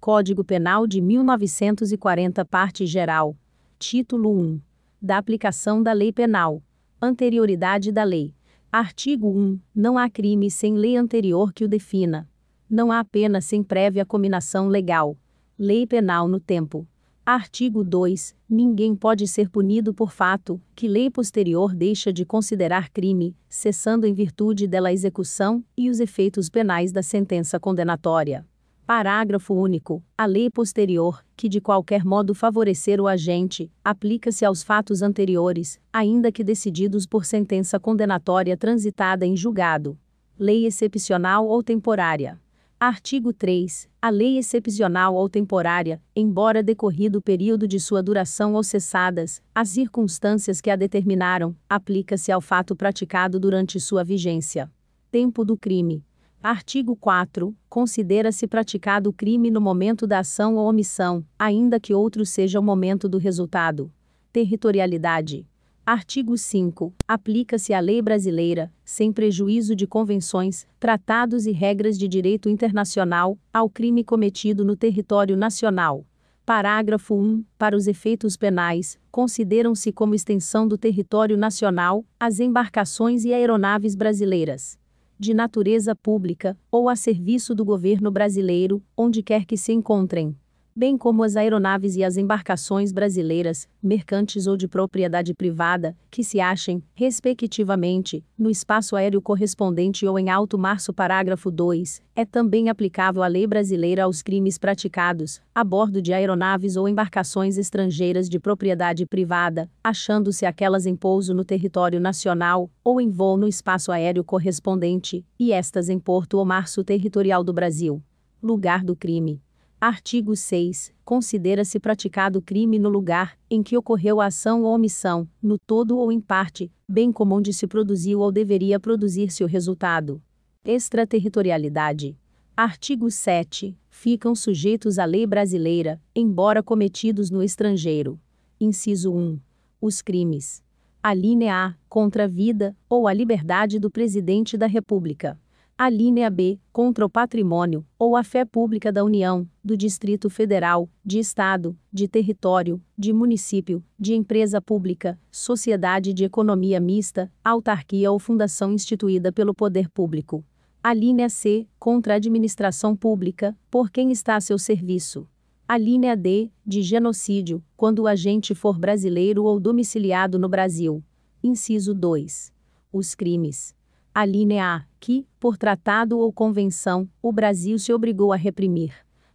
Código 0.00 0.42
Penal 0.42 0.86
de 0.86 0.98
1940, 0.98 2.42
parte 2.46 2.86
geral. 2.86 3.36
Título 3.78 4.30
1. 4.30 4.58
Da 5.00 5.18
aplicação 5.18 5.82
da 5.82 5.92
lei 5.92 6.10
penal. 6.10 6.62
Anterioridade 7.02 7.92
da 7.92 8.02
lei. 8.02 8.34
Artigo 8.72 9.28
1. 9.28 9.60
Não 9.74 9.98
há 9.98 10.08
crime 10.08 10.50
sem 10.50 10.72
lei 10.74 10.96
anterior 10.96 11.52
que 11.52 11.66
o 11.66 11.68
defina. 11.68 12.26
Não 12.68 12.90
há 12.90 13.04
pena 13.04 13.42
sem 13.42 13.62
prévia 13.62 14.06
cominação 14.06 14.68
legal. 14.68 15.18
Lei 15.58 15.86
penal 15.86 16.26
no 16.26 16.40
tempo. 16.40 16.88
Artigo 17.26 17.84
2. 17.84 18.34
Ninguém 18.48 18.96
pode 18.96 19.28
ser 19.28 19.50
punido 19.50 19.92
por 19.92 20.12
fato 20.12 20.58
que 20.74 20.88
lei 20.88 21.10
posterior 21.10 21.74
deixa 21.74 22.10
de 22.10 22.24
considerar 22.24 22.88
crime, 22.88 23.36
cessando 23.50 24.06
em 24.06 24.14
virtude 24.14 24.66
dela 24.66 24.94
execução 24.94 25.62
e 25.76 25.90
os 25.90 26.00
efeitos 26.00 26.48
penais 26.48 26.90
da 26.90 27.02
sentença 27.02 27.60
condenatória. 27.60 28.48
Parágrafo 28.90 29.54
único. 29.54 30.02
A 30.18 30.26
lei 30.26 30.50
posterior, 30.50 31.24
que 31.36 31.48
de 31.48 31.60
qualquer 31.60 32.04
modo 32.04 32.34
favorecer 32.34 33.00
o 33.00 33.06
agente, 33.06 33.70
aplica-se 33.84 34.44
aos 34.44 34.64
fatos 34.64 35.00
anteriores, 35.00 35.78
ainda 35.92 36.32
que 36.32 36.42
decididos 36.42 37.06
por 37.06 37.24
sentença 37.24 37.78
condenatória 37.78 38.56
transitada 38.56 39.24
em 39.24 39.36
julgado. 39.36 39.96
Lei 40.36 40.66
excepcional 40.66 41.46
ou 41.46 41.62
temporária. 41.62 42.40
Artigo 42.80 43.32
3. 43.32 43.88
A 44.02 44.10
lei 44.10 44.38
excepcional 44.38 45.14
ou 45.14 45.28
temporária, 45.28 46.02
embora 46.16 46.60
decorrido 46.60 47.20
o 47.20 47.22
período 47.22 47.68
de 47.68 47.78
sua 47.78 48.02
duração 48.02 48.54
ou 48.54 48.64
cessadas, 48.64 49.40
as 49.54 49.68
circunstâncias 49.68 50.60
que 50.60 50.68
a 50.68 50.74
determinaram, 50.74 51.54
aplica-se 51.68 52.32
ao 52.32 52.40
fato 52.40 52.74
praticado 52.74 53.38
durante 53.38 53.78
sua 53.78 54.02
vigência. 54.02 54.68
Tempo 55.12 55.44
do 55.44 55.56
crime. 55.56 56.04
Artigo 56.42 56.96
4. 56.96 57.54
Considera-se 57.68 58.46
praticado 58.46 59.10
o 59.10 59.12
crime 59.12 59.50
no 59.50 59.60
momento 59.60 60.06
da 60.06 60.20
ação 60.20 60.56
ou 60.56 60.66
omissão, 60.66 61.22
ainda 61.38 61.78
que 61.78 61.92
outro 61.92 62.24
seja 62.24 62.58
o 62.58 62.62
momento 62.62 63.10
do 63.10 63.18
resultado. 63.18 63.92
Territorialidade. 64.32 65.46
Artigo 65.84 66.38
5. 66.38 66.94
Aplica-se 67.06 67.74
a 67.74 67.80
lei 67.80 68.00
brasileira, 68.00 68.72
sem 68.82 69.12
prejuízo 69.12 69.76
de 69.76 69.86
convenções, 69.86 70.66
tratados 70.78 71.44
e 71.44 71.52
regras 71.52 71.98
de 71.98 72.08
direito 72.08 72.48
internacional, 72.48 73.38
ao 73.52 73.68
crime 73.68 74.02
cometido 74.02 74.64
no 74.64 74.74
território 74.74 75.36
nacional. 75.36 76.06
Parágrafo 76.46 77.16
1. 77.16 77.44
Para 77.58 77.76
os 77.76 77.86
efeitos 77.86 78.38
penais, 78.38 78.98
consideram-se 79.12 79.92
como 79.92 80.14
extensão 80.14 80.66
do 80.66 80.78
território 80.78 81.36
nacional 81.36 82.02
as 82.18 82.40
embarcações 82.40 83.26
e 83.26 83.34
aeronaves 83.34 83.94
brasileiras, 83.94 84.78
de 85.20 85.34
natureza 85.34 85.94
pública, 85.94 86.58
ou 86.70 86.88
a 86.88 86.96
serviço 86.96 87.54
do 87.54 87.62
governo 87.62 88.10
brasileiro, 88.10 88.82
onde 88.96 89.22
quer 89.22 89.44
que 89.44 89.54
se 89.54 89.70
encontrem 89.70 90.34
bem 90.74 90.96
como 90.96 91.22
as 91.22 91.36
aeronaves 91.36 91.96
e 91.96 92.04
as 92.04 92.16
embarcações 92.16 92.92
brasileiras, 92.92 93.68
mercantes 93.82 94.46
ou 94.46 94.56
de 94.56 94.68
propriedade 94.68 95.34
privada, 95.34 95.96
que 96.10 96.22
se 96.22 96.40
achem, 96.40 96.82
respectivamente, 96.94 98.24
no 98.38 98.48
espaço 98.48 98.96
aéreo 98.96 99.20
correspondente 99.20 100.06
ou 100.06 100.18
em 100.18 100.30
alto 100.30 100.58
mar. 100.58 100.78
Parágrafo 100.94 101.50
2. 101.50 102.02
É 102.16 102.24
também 102.24 102.68
aplicável 102.68 103.22
a 103.22 103.26
lei 103.26 103.46
brasileira 103.46 104.04
aos 104.04 104.22
crimes 104.22 104.56
praticados, 104.56 105.40
a 105.54 105.62
bordo 105.62 106.00
de 106.00 106.12
aeronaves 106.12 106.76
ou 106.76 106.88
embarcações 106.88 107.58
estrangeiras 107.58 108.28
de 108.28 108.38
propriedade 108.38 109.04
privada, 109.04 109.70
achando-se 109.82 110.46
aquelas 110.46 110.86
em 110.86 110.96
pouso 110.96 111.34
no 111.34 111.44
território 111.44 112.00
nacional, 112.00 112.70
ou 112.82 113.00
em 113.00 113.10
voo 113.10 113.36
no 113.36 113.48
espaço 113.48 113.92
aéreo 113.92 114.24
correspondente, 114.24 115.24
e 115.38 115.52
estas 115.52 115.88
em 115.88 115.98
porto 115.98 116.38
ou 116.38 116.44
março 116.44 116.82
territorial 116.82 117.44
do 117.44 117.52
Brasil. 117.52 118.02
Lugar 118.42 118.82
do 118.82 118.96
crime 118.96 119.42
Artigo 119.82 120.36
6. 120.36 120.92
Considera-se 121.02 121.80
praticado 121.80 122.42
crime 122.42 122.78
no 122.78 122.90
lugar 122.90 123.38
em 123.48 123.62
que 123.62 123.78
ocorreu 123.78 124.20
a 124.20 124.26
ação 124.26 124.62
ou 124.62 124.74
omissão, 124.74 125.26
no 125.42 125.58
todo 125.58 125.96
ou 125.96 126.12
em 126.12 126.20
parte, 126.20 126.70
bem 126.86 127.10
como 127.10 127.34
onde 127.34 127.50
se 127.50 127.66
produziu 127.66 128.20
ou 128.20 128.30
deveria 128.30 128.78
produzir-se 128.78 129.42
o 129.42 129.46
resultado. 129.46 130.22
Extraterritorialidade. 130.66 132.14
Artigo 132.54 133.10
7. 133.10 133.74
Ficam 133.88 134.34
sujeitos 134.34 134.98
à 134.98 135.06
lei 135.06 135.26
brasileira, 135.26 135.98
embora 136.14 136.62
cometidos 136.62 137.30
no 137.30 137.42
estrangeiro. 137.42 138.20
Inciso 138.60 139.10
1. 139.14 139.40
Os 139.80 140.02
crimes. 140.02 140.62
A 141.02 141.14
linha 141.14 141.54
A, 141.54 141.74
contra 141.88 142.24
a 142.24 142.28
vida 142.28 142.76
ou 142.86 143.08
a 143.08 143.14
liberdade 143.14 143.78
do 143.78 143.90
Presidente 143.90 144.58
da 144.58 144.66
República 144.66 145.40
a 145.82 145.88
linha 145.88 146.28
B, 146.28 146.60
contra 146.74 147.06
o 147.06 147.08
patrimônio, 147.08 147.86
ou 147.98 148.14
a 148.14 148.22
fé 148.22 148.44
pública 148.44 148.92
da 148.92 149.02
União, 149.02 149.48
do 149.64 149.78
Distrito 149.78 150.28
Federal, 150.28 150.90
de 151.02 151.18
Estado, 151.18 151.74
de 151.90 152.06
território, 152.06 152.82
de 152.98 153.14
município, 153.14 153.82
de 153.98 154.12
empresa 154.12 154.60
pública, 154.60 155.18
sociedade 155.30 156.12
de 156.12 156.22
economia 156.22 156.78
mista, 156.78 157.32
autarquia 157.42 158.12
ou 158.12 158.18
fundação 158.18 158.74
instituída 158.74 159.32
pelo 159.32 159.54
poder 159.54 159.88
público. 159.88 160.44
A 160.82 160.92
linha 160.92 161.30
C, 161.30 161.66
contra 161.78 162.12
a 162.12 162.16
administração 162.16 162.94
pública, 162.94 163.56
por 163.70 163.90
quem 163.90 164.12
está 164.12 164.36
a 164.36 164.40
seu 164.42 164.58
serviço. 164.58 165.26
A 165.66 165.78
linha 165.78 166.14
D, 166.14 166.50
de 166.62 166.82
genocídio, 166.82 167.64
quando 167.74 168.00
o 168.00 168.06
agente 168.06 168.54
for 168.54 168.78
brasileiro 168.78 169.44
ou 169.44 169.58
domiciliado 169.58 170.38
no 170.38 170.46
Brasil. 170.46 171.02
Inciso 171.42 171.94
2. 171.94 172.52
Os 172.92 173.14
crimes 173.14 173.79
a 174.12 174.24
linha 174.24 174.76
A, 174.76 174.82
que, 174.98 175.24
por 175.38 175.56
tratado 175.56 176.18
ou 176.18 176.32
convenção, 176.32 177.08
o 177.22 177.30
Brasil 177.30 177.78
se 177.78 177.92
obrigou 177.92 178.32
a 178.32 178.36
reprimir. 178.36 178.92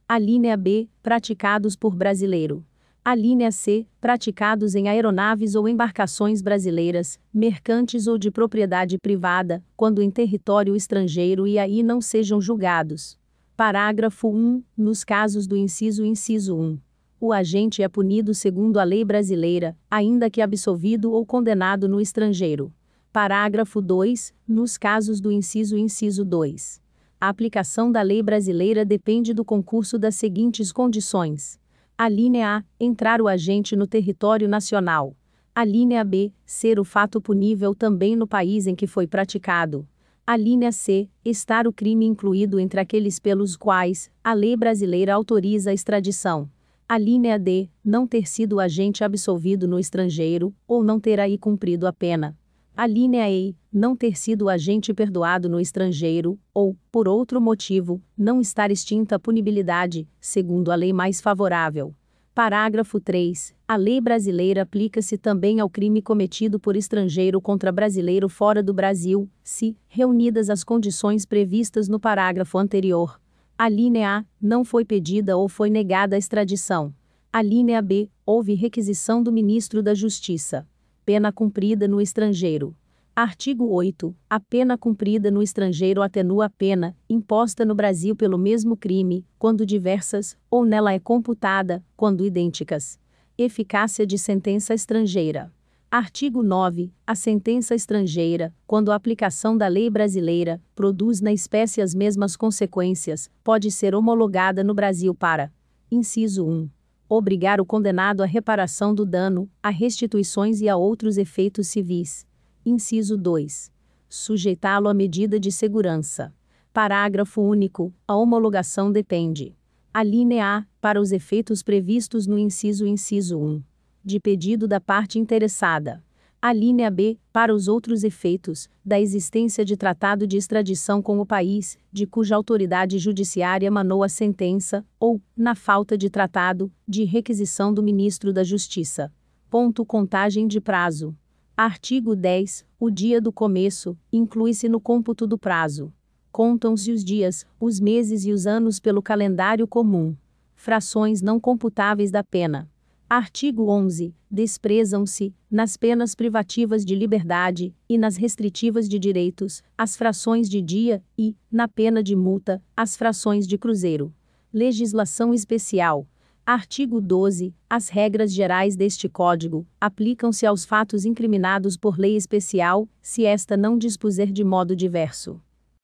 A 0.08 0.20
linha 0.20 0.58
B, 0.58 0.90
praticados 1.02 1.78
por 1.78 1.96
brasileiro. 1.96 2.64
A 3.04 3.16
linha 3.16 3.52
C, 3.52 3.88
praticados 4.02 4.76
em 4.76 4.90
aeronaves 4.90 5.56
ou 5.56 5.70
embarcações 5.70 6.42
brasileiras, 6.42 7.18
mercantes 7.34 8.06
ou 8.06 8.18
de 8.18 8.30
propriedade 8.30 8.98
privada, 8.98 9.64
quando 9.78 10.02
em 10.02 10.12
território 10.12 10.76
estrangeiro 10.76 11.48
e 11.48 11.58
aí 11.58 11.82
não 11.82 12.02
sejam 12.02 12.42
julgados. 12.42 13.18
Parágrafo 13.56 14.28
1. 14.28 14.62
Nos 14.76 15.06
casos 15.06 15.48
do 15.48 15.56
inciso 15.56 16.04
inciso 16.04 16.58
1. 16.58 16.78
O 17.22 17.32
agente 17.32 17.82
é 17.82 17.88
punido 17.88 18.34
segundo 18.34 18.78
a 18.78 18.84
lei 18.84 19.06
brasileira, 19.06 19.78
ainda 19.90 20.30
que 20.30 20.42
absolvido 20.42 21.14
ou 21.14 21.26
condenado 21.26 21.88
no 21.88 22.02
estrangeiro. 22.02 22.74
Parágrafo 23.16 23.82
2. 23.82 24.34
Nos 24.46 24.78
casos 24.78 25.22
do 25.22 25.32
inciso 25.32 25.78
inciso 25.78 26.26
2. 26.26 26.82
A 27.18 27.30
aplicação 27.30 27.90
da 27.90 28.02
lei 28.02 28.22
brasileira 28.22 28.84
depende 28.84 29.34
do 29.34 29.46
concurso 29.46 29.98
das 29.98 30.16
seguintes 30.16 30.70
condições. 30.70 31.58
A 31.98 32.10
linha 32.10 32.58
A. 32.58 32.64
Entrar 32.78 33.22
o 33.22 33.30
agente 33.30 33.74
no 33.74 33.88
território 33.88 34.50
nacional. 34.50 35.16
A 35.56 35.64
linha 35.64 36.04
B. 36.04 36.34
Ser 36.46 36.78
o 36.78 36.84
fato 36.84 37.22
punível 37.22 37.74
também 37.74 38.18
no 38.18 38.28
país 38.28 38.68
em 38.68 38.76
que 38.76 38.86
foi 38.86 39.08
praticado. 39.08 39.88
A 40.28 40.36
linha 40.36 40.74
C. 40.74 41.10
Estar 41.24 41.70
o 41.70 41.72
crime 41.72 42.06
incluído 42.06 42.60
entre 42.60 42.82
aqueles 42.82 43.18
pelos 43.18 43.56
quais 43.56 44.12
a 44.22 44.34
lei 44.34 44.58
brasileira 44.58 45.14
autoriza 45.14 45.70
a 45.70 45.74
extradição. 45.74 46.50
A 46.86 46.98
linha 46.98 47.40
D. 47.40 47.70
Não 47.82 48.06
ter 48.06 48.28
sido 48.28 48.60
agente 48.60 49.06
absolvido 49.06 49.70
no 49.70 49.80
estrangeiro, 49.80 50.54
ou 50.68 50.84
não 50.84 51.00
ter 51.00 51.18
aí 51.18 51.38
cumprido 51.38 51.88
a 51.88 51.94
pena 51.94 52.36
a 52.78 52.86
linha 52.86 53.30
E, 53.30 53.56
não 53.72 53.96
ter 53.96 54.18
sido 54.18 54.50
agente 54.50 54.94
perdoado 54.94 55.48
no 55.48 55.62
estrangeiro, 55.62 56.38
ou, 56.54 56.76
por 56.92 57.08
outro 57.08 57.40
motivo, 57.40 58.02
não 58.18 58.42
estar 58.42 58.70
extinta 58.70 59.16
a 59.16 59.20
punibilidade, 59.20 60.06
segundo 60.20 60.72
a 60.72 60.76
lei 60.76 60.92
mais 60.92 61.22
favorável. 61.22 61.96
Parágrafo 62.34 63.00
3. 63.00 63.56
A 63.66 63.78
lei 63.78 64.02
brasileira 64.02 64.64
aplica-se 64.64 65.18
também 65.18 65.62
ao 65.62 65.70
crime 65.70 66.02
cometido 66.02 66.60
por 66.60 66.76
estrangeiro 66.76 67.40
contra 67.40 67.72
brasileiro 67.72 68.28
fora 68.28 68.62
do 68.62 68.74
Brasil, 68.74 69.30
se, 69.42 69.78
reunidas 69.88 70.50
as 70.50 70.62
condições 70.62 71.26
previstas 71.26 71.88
no 71.88 71.98
parágrafo 71.98 72.58
anterior. 72.58 73.22
A 73.58 73.70
linha 73.70 74.18
A 74.18 74.26
não 74.42 74.66
foi 74.66 74.84
pedida 74.84 75.38
ou 75.38 75.48
foi 75.48 75.70
negada 75.70 76.18
a 76.18 76.20
extradição. 76.20 76.94
A 77.32 77.42
linha 77.42 77.82
B 77.82 78.10
houve 78.26 78.54
requisição 78.54 79.24
do 79.24 79.32
ministro 79.32 79.82
da 79.82 79.94
Justiça 79.94 80.68
pena 81.06 81.32
cumprida 81.32 81.88
no 81.88 82.02
estrangeiro. 82.02 82.76
Artigo 83.16 83.70
8. 83.70 84.14
A 84.28 84.40
pena 84.40 84.76
cumprida 84.76 85.30
no 85.30 85.44
estrangeiro 85.44 86.02
atenua 86.02 86.46
a 86.46 86.50
pena, 86.50 86.98
imposta 87.08 87.64
no 87.64 87.76
Brasil 87.76 88.16
pelo 88.16 88.40
mesmo 88.40 88.76
crime, 88.76 89.24
quando 89.38 89.68
diversas, 89.68 90.36
ou 90.50 90.66
nela 90.66 90.94
é 90.94 91.00
computada, 91.00 91.86
quando 91.96 92.26
idênticas. 92.26 93.00
Eficácia 93.38 94.06
de 94.06 94.18
sentença 94.18 94.74
estrangeira. 94.74 95.54
Artigo 95.92 96.42
9. 96.42 96.92
A 97.06 97.14
sentença 97.14 97.76
estrangeira, 97.76 98.52
quando 98.66 98.92
a 98.92 98.96
aplicação 98.96 99.56
da 99.56 99.68
lei 99.68 99.92
brasileira 99.92 100.60
produz 100.74 101.22
na 101.22 101.32
espécie 101.32 101.82
as 101.82 101.94
mesmas 101.94 102.36
consequências, 102.36 103.30
pode 103.44 103.70
ser 103.70 103.94
homologada 103.94 104.64
no 104.64 104.74
Brasil 104.74 105.14
para: 105.14 105.54
inciso 105.92 106.48
1 106.48 106.75
obrigar 107.08 107.62
o 107.62 107.66
condenado 107.66 108.22
à 108.22 108.26
reparação 108.26 108.94
do 108.94 109.06
dano, 109.06 109.50
a 109.62 109.70
restituições 109.70 110.62
e 110.62 110.70
a 110.70 110.76
outros 110.76 111.18
efeitos 111.18 111.68
civis. 111.68 112.26
Inciso 112.66 113.18
2. 113.18 113.72
Sujeitá-lo 114.10 114.88
à 114.88 114.94
medida 114.94 115.40
de 115.40 115.52
segurança. 115.52 116.34
Parágrafo 116.74 117.42
único. 117.42 117.94
A 118.08 118.16
homologação 118.16 118.92
depende. 118.92 119.56
A 119.94 120.04
linha 120.04 120.58
A, 120.58 120.66
para 120.82 121.00
os 121.00 121.12
efeitos 121.12 121.64
previstos 121.64 122.28
no 122.28 122.38
inciso 122.38 122.86
inciso 122.86 123.38
1. 123.38 123.64
De 124.04 124.20
pedido 124.20 124.68
da 124.68 124.82
parte 124.82 125.18
interessada. 125.18 126.04
A 126.48 126.54
linha 126.54 126.92
B, 126.92 127.18
para 127.34 127.52
os 127.52 127.68
outros 127.68 128.04
efeitos, 128.04 128.70
da 128.86 129.02
existência 129.02 129.66
de 129.66 129.76
tratado 129.76 130.28
de 130.28 130.38
extradição 130.38 131.02
com 131.02 131.20
o 131.20 131.26
país, 131.26 131.76
de 131.92 132.06
cuja 132.06 132.36
autoridade 132.36 133.00
judiciária 133.00 133.66
emanou 133.66 134.04
a 134.04 134.08
sentença, 134.08 134.86
ou, 135.00 135.20
na 135.36 135.56
falta 135.56 135.98
de 135.98 136.08
tratado, 136.08 136.72
de 136.88 137.04
requisição 137.04 137.74
do 137.74 137.82
ministro 137.82 138.32
da 138.32 138.44
Justiça. 138.44 139.12
Ponto 139.50 139.84
contagem 139.84 140.48
de 140.48 140.62
prazo. 140.62 141.16
Artigo 141.58 142.16
10. 142.16 142.64
O 142.80 142.92
dia 142.92 143.20
do 143.20 143.34
começo 143.34 143.98
inclui-se 144.14 144.70
no 144.70 144.80
cômputo 144.80 145.26
do 145.26 145.40
prazo 145.40 145.92
contam-se 146.32 146.92
os 146.92 147.04
dias, 147.04 147.44
os 147.60 147.80
meses 147.80 148.24
e 148.24 148.32
os 148.32 148.46
anos 148.46 148.80
pelo 148.80 149.02
calendário 149.02 149.66
comum. 149.66 150.16
Frações 150.54 151.24
não 151.24 151.40
computáveis 151.40 152.12
da 152.12 152.24
pena. 152.24 152.70
Artigo 153.08 153.70
11. 153.70 154.16
Desprezam-se, 154.32 155.32
nas 155.50 155.78
penas 155.78 156.16
privativas 156.16 156.84
de 156.84 156.96
liberdade, 156.96 157.72
e 157.88 158.00
nas 158.00 158.18
restritivas 158.18 158.90
de 158.90 158.98
direitos, 158.98 159.62
as 159.78 159.96
frações 159.96 160.50
de 160.50 160.60
dia, 160.60 161.04
e, 161.16 161.38
na 161.52 161.68
pena 161.68 162.02
de 162.02 162.16
multa, 162.16 162.64
as 162.76 162.98
frações 162.98 163.46
de 163.46 163.60
cruzeiro. 163.60 164.12
Legislação 164.52 165.36
especial. 165.36 166.08
Artigo 166.44 167.00
12. 167.00 167.54
As 167.70 167.90
regras 167.90 168.34
gerais 168.34 168.76
deste 168.76 169.08
Código 169.08 169.68
aplicam-se 169.80 170.44
aos 170.48 170.66
fatos 170.66 171.06
incriminados 171.06 171.78
por 171.78 172.00
lei 172.00 172.16
especial, 172.16 172.90
se 173.04 173.24
esta 173.24 173.56
não 173.56 173.78
dispuser 173.78 174.32
de 174.32 174.44
modo 174.44 174.76
diverso. 174.76 175.40